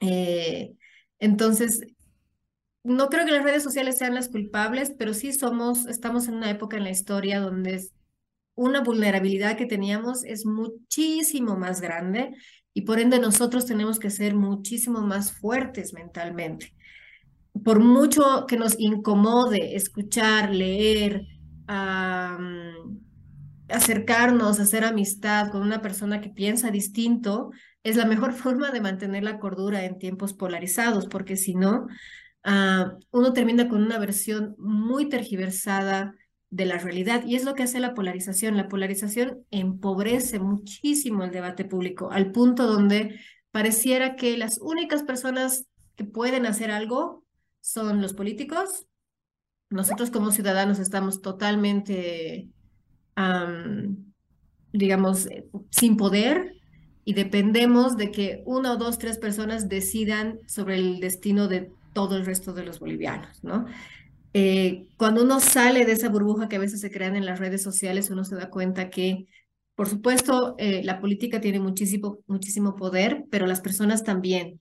Eh, 0.00 0.74
entonces, 1.18 1.80
no 2.82 3.08
creo 3.08 3.24
que 3.24 3.32
las 3.32 3.44
redes 3.44 3.62
sociales 3.62 3.96
sean 3.96 4.14
las 4.14 4.28
culpables, 4.28 4.92
pero 4.98 5.14
sí 5.14 5.32
somos, 5.32 5.86
estamos 5.86 6.28
en 6.28 6.34
una 6.34 6.50
época 6.50 6.76
en 6.76 6.84
la 6.84 6.90
historia 6.90 7.40
donde 7.40 7.82
una 8.54 8.82
vulnerabilidad 8.82 9.56
que 9.56 9.66
teníamos 9.66 10.24
es 10.24 10.44
muchísimo 10.44 11.56
más 11.56 11.80
grande 11.80 12.34
y 12.74 12.82
por 12.82 13.00
ende 13.00 13.18
nosotros 13.18 13.66
tenemos 13.66 13.98
que 13.98 14.10
ser 14.10 14.34
muchísimo 14.34 15.00
más 15.00 15.32
fuertes 15.32 15.92
mentalmente. 15.94 16.74
Por 17.62 17.80
mucho 17.80 18.46
que 18.46 18.56
nos 18.56 18.74
incomode 18.78 19.76
escuchar, 19.76 20.54
leer, 20.54 21.22
acercarnos, 23.68 24.60
hacer 24.60 24.84
amistad 24.84 25.50
con 25.50 25.62
una 25.62 25.80
persona 25.80 26.20
que 26.20 26.30
piensa 26.30 26.70
distinto, 26.70 27.50
es 27.82 27.96
la 27.96 28.06
mejor 28.06 28.32
forma 28.34 28.70
de 28.70 28.80
mantener 28.80 29.22
la 29.22 29.38
cordura 29.38 29.84
en 29.84 29.98
tiempos 29.98 30.32
polarizados, 30.32 31.06
porque 31.06 31.36
si 31.36 31.54
no, 31.54 31.86
ah, 32.42 32.96
uno 33.10 33.32
termina 33.32 33.68
con 33.68 33.82
una 33.82 33.98
versión 33.98 34.54
muy 34.58 35.08
tergiversada 35.08 36.14
de 36.54 36.66
la 36.66 36.78
realidad. 36.78 37.24
Y 37.26 37.34
es 37.34 37.44
lo 37.44 37.54
que 37.54 37.64
hace 37.64 37.80
la 37.80 37.94
polarización. 37.94 38.56
La 38.56 38.68
polarización 38.68 39.44
empobrece 39.50 40.38
muchísimo 40.38 41.24
el 41.24 41.32
debate 41.32 41.64
público, 41.64 42.10
al 42.12 42.30
punto 42.30 42.68
donde 42.68 43.18
pareciera 43.50 44.14
que 44.14 44.36
las 44.36 44.58
únicas 44.60 45.02
personas 45.02 45.66
que 45.96 46.04
pueden 46.04 46.46
hacer 46.46 46.70
algo 46.70 47.23
son 47.64 48.02
los 48.02 48.12
políticos. 48.12 48.84
Nosotros 49.70 50.10
como 50.10 50.30
ciudadanos 50.30 50.78
estamos 50.78 51.22
totalmente, 51.22 52.50
digamos, 54.70 55.28
sin 55.70 55.96
poder 55.96 56.56
y 57.06 57.14
dependemos 57.14 57.96
de 57.96 58.10
que 58.10 58.42
una 58.44 58.72
o 58.72 58.76
dos, 58.76 58.98
tres 58.98 59.16
personas 59.16 59.70
decidan 59.70 60.40
sobre 60.46 60.74
el 60.74 61.00
destino 61.00 61.48
de 61.48 61.70
todo 61.94 62.18
el 62.18 62.26
resto 62.26 62.52
de 62.52 62.64
los 62.64 62.80
bolivianos, 62.80 63.42
¿no? 63.42 63.64
Eh, 64.34 64.88
cuando 64.98 65.22
uno 65.22 65.40
sale 65.40 65.86
de 65.86 65.92
esa 65.92 66.10
burbuja 66.10 66.48
que 66.48 66.56
a 66.56 66.60
veces 66.60 66.80
se 66.82 66.90
crean 66.90 67.16
en 67.16 67.24
las 67.24 67.38
redes 67.38 67.62
sociales, 67.62 68.10
uno 68.10 68.24
se 68.24 68.36
da 68.36 68.50
cuenta 68.50 68.90
que, 68.90 69.26
por 69.74 69.88
supuesto, 69.88 70.54
eh, 70.58 70.82
la 70.84 71.00
política 71.00 71.40
tiene 71.40 71.60
muchísimo, 71.60 72.18
muchísimo 72.26 72.76
poder, 72.76 73.24
pero 73.30 73.46
las 73.46 73.62
personas 73.62 74.04
también. 74.04 74.60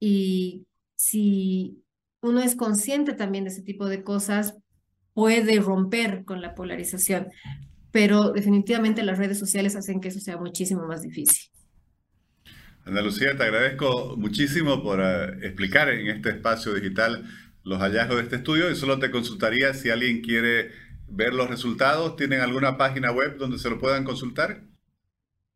Y 0.00 0.66
si 0.96 1.84
uno 2.22 2.40
es 2.40 2.54
consciente 2.54 3.12
también 3.14 3.44
de 3.44 3.50
ese 3.50 3.62
tipo 3.62 3.86
de 3.86 4.02
cosas, 4.02 4.56
puede 5.14 5.58
romper 5.60 6.24
con 6.24 6.40
la 6.40 6.54
polarización, 6.54 7.28
pero 7.90 8.30
definitivamente 8.30 9.02
las 9.02 9.18
redes 9.18 9.38
sociales 9.38 9.76
hacen 9.76 10.00
que 10.00 10.08
eso 10.08 10.20
sea 10.20 10.36
muchísimo 10.36 10.86
más 10.86 11.02
difícil. 11.02 11.50
Ana 12.84 13.02
Lucía, 13.02 13.36
te 13.36 13.44
agradezco 13.44 14.16
muchísimo 14.16 14.82
por 14.82 15.00
eh, 15.00 15.46
explicar 15.46 15.88
en 15.90 16.08
este 16.08 16.30
espacio 16.30 16.74
digital 16.74 17.24
los 17.62 17.78
hallazgos 17.80 18.16
de 18.16 18.22
este 18.22 18.36
estudio 18.36 18.70
y 18.70 18.76
solo 18.76 18.98
te 18.98 19.10
consultaría 19.10 19.74
si 19.74 19.90
alguien 19.90 20.22
quiere 20.22 20.70
ver 21.06 21.34
los 21.34 21.50
resultados. 21.50 22.16
¿Tienen 22.16 22.40
alguna 22.40 22.78
página 22.78 23.12
web 23.12 23.36
donde 23.36 23.58
se 23.58 23.68
lo 23.68 23.78
puedan 23.78 24.04
consultar? 24.04 24.62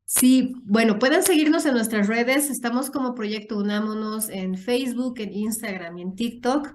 Sí, 0.06 0.54
bueno, 0.64 0.98
pueden 0.98 1.22
seguirnos 1.22 1.64
en 1.66 1.74
nuestras 1.74 2.06
redes. 2.06 2.50
Estamos 2.50 2.90
como 2.90 3.14
Proyecto 3.14 3.58
Unámonos 3.58 4.28
en 4.28 4.56
Facebook, 4.56 5.18
en 5.18 5.32
Instagram 5.32 5.98
y 5.98 6.02
en 6.02 6.14
TikTok. 6.14 6.74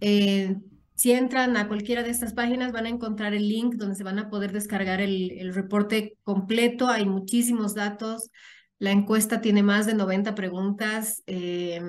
Eh, 0.00 0.56
si 0.94 1.12
entran 1.12 1.56
a 1.56 1.68
cualquiera 1.68 2.02
de 2.02 2.10
estas 2.10 2.34
páginas 2.34 2.72
van 2.72 2.86
a 2.86 2.90
encontrar 2.90 3.34
el 3.34 3.48
link 3.48 3.74
donde 3.74 3.94
se 3.94 4.04
van 4.04 4.18
a 4.18 4.28
poder 4.28 4.52
descargar 4.52 5.00
el, 5.00 5.54
reporte 5.54 6.18
completo. 6.24 6.88
Hay 6.88 7.06
muchísimos 7.06 7.74
datos 7.74 8.30
la 8.78 8.90
encuesta 8.90 9.40
tiene 9.40 9.62
más 9.62 9.86
de 9.86 9.94
90 9.94 10.34
preguntas. 10.34 11.22
Eh, 11.26 11.80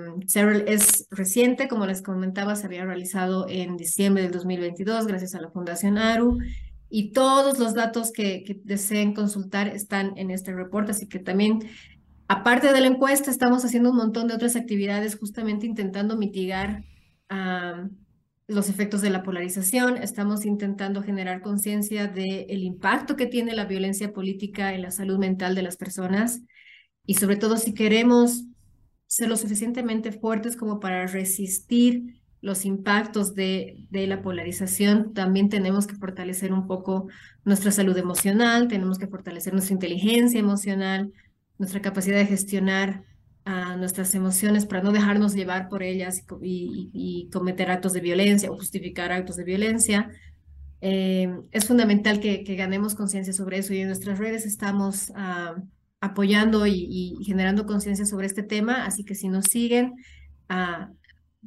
es 0.68 1.08
reciente, 1.10 1.68
como 1.68 1.86
les 1.86 2.02
comentaba, 2.02 2.56
se 2.56 2.68
había 2.68 2.86
realizado 2.86 3.48
en 3.50 3.76
diciembre 3.76 4.24
del 4.24 4.32
2022 4.32 5.08
gracias 5.08 5.36
a 5.36 5.42
la 5.42 5.50
Fundación 5.50 5.98
ARU 5.98 6.38
y 6.90 7.12
todos 7.12 7.60
los 7.60 7.74
datos 7.74 8.12
que, 8.12 8.62
deseen 8.64 9.14
consultar 9.14 9.68
están 9.68 10.18
en 10.18 10.32
este 10.32 10.54
reporte, 10.54 10.92
así 10.92 11.08
que 11.08 11.20
también, 11.20 11.60
aparte 12.28 12.72
de 12.72 12.82
la 12.82 12.88
encuesta, 12.88 13.32
estamos 13.32 13.66
haciendo 13.66 13.92
un 13.92 13.98
montón 13.98 14.28
de 14.28 14.36
otras 14.36 14.56
actividades 14.56 15.18
justamente 15.18 15.66
intentando 15.66 16.18
mitigar 16.18 16.84
los 18.48 18.70
efectos 18.70 19.02
de 19.02 19.10
la 19.10 19.24
polarización, 19.24 19.98
estamos 19.98 20.46
intentando 20.46 21.02
generar 21.02 21.42
conciencia 21.42 22.08
del 22.08 22.64
impacto 22.64 23.16
que 23.16 23.26
tiene 23.26 23.56
la 23.56 23.66
violencia 23.66 24.14
política 24.14 24.74
en 24.74 24.84
la 24.84 24.92
salud 24.92 25.18
mental 25.18 25.56
de 25.56 25.64
las 25.64 25.78
personas. 25.78 26.42
Y 27.08 27.16
sobre 27.16 27.38
todo 27.38 27.58
si 27.58 27.74
queremos 27.74 28.46
ser 29.08 29.30
lo 29.30 29.38
suficientemente 29.38 30.12
fuertes 30.12 30.56
como 30.56 30.80
para 30.80 31.08
resistir 31.08 32.22
los 32.46 32.64
impactos 32.64 33.34
de, 33.34 33.88
de, 33.90 34.06
la 34.06 34.22
polarización, 34.22 35.16
también 35.16 35.50
tenemos 35.50 35.88
que 35.88 35.96
fortalecer 35.96 36.54
un 36.54 36.68
poco 36.68 37.08
nuestra 37.44 37.72
salud 37.72 37.98
emocional, 37.98 38.68
tenemos 38.68 39.00
que 39.00 39.08
fortalecer 39.08 39.54
nuestra 39.54 39.74
inteligencia 39.74 40.40
emocional, 40.40 41.12
nuestra 41.58 41.82
capacidad 41.82 42.18
de 42.18 42.28
gestionar 42.28 43.04
a 43.46 43.76
nuestras 43.78 44.14
emociones 44.14 44.68
para 44.68 44.84
no 44.84 44.92
dejarnos 44.92 45.34
llevar 45.34 45.70
por 45.70 45.82
ellas 45.82 46.24
y, 46.40 47.30
cometer 47.34 47.72
actos 47.72 47.94
de 47.94 48.02
violencia 48.02 48.52
o 48.52 48.56
justificar 48.56 49.12
actos 49.12 49.38
de 49.38 49.44
violencia. 49.44 50.12
Eh, 50.82 51.36
es 51.52 51.66
fundamental 51.66 52.20
que, 52.20 52.44
ganemos 52.56 52.94
conciencia 52.94 53.34
sobre 53.34 53.58
eso 53.58 53.74
y 53.74 53.80
en 53.80 53.88
nuestras 53.88 54.20
redes 54.20 54.46
estamos... 54.46 55.10
Uh, 55.10 55.62
apoyando 56.02 56.68
y, 56.68 57.18
generando 57.26 57.66
conciencia 57.66 58.06
sobre 58.06 58.28
este 58.28 58.44
tema, 58.44 58.86
así 58.86 59.04
que 59.04 59.16
si 59.16 59.28
nos 59.28 59.46
siguen, 59.46 59.96
ah, 60.50 60.92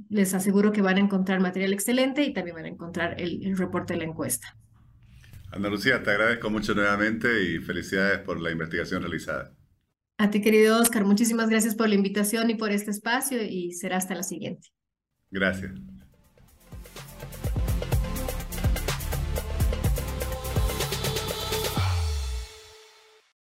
les 0.09 0.35
aseguro 0.35 0.73
que 0.73 0.83
van 0.83 0.97
a 0.97 1.01
encontrar 1.01 1.41
material 1.41 1.73
excelente 1.73 2.23
y 2.23 2.33
también 2.33 2.57
van 2.57 2.65
a 2.67 2.69
encontrar 2.69 3.21
el, 3.21 3.57
reporte 3.57 3.95
de 3.95 4.01
la 4.01 4.05
encuesta. 4.07 4.57
Ana 5.51 5.69
Lucía, 5.69 6.03
te 6.03 6.11
agradezco 6.11 6.51
mucho 6.51 6.75
nuevamente 6.75 7.43
y 7.43 7.59
felicidades 7.59 8.19
por 8.21 8.41
la 8.41 8.51
investigación 8.51 9.03
realizada. 9.03 9.55
A 10.19 10.31
ti, 10.31 10.41
querido 10.41 10.81
Oscar, 10.81 11.05
muchísimas 11.05 11.49
gracias 11.49 11.75
por 11.75 11.89
la 11.89 11.95
invitación 11.95 12.51
y 12.51 12.55
por 12.55 12.71
este 12.71 12.91
espacio 12.91 13.43
y 13.43 13.73
será 13.73 13.97
hasta 13.97 14.15
la 14.15 14.25
siguiente. 14.25 14.69
Gracias. 15.31 15.73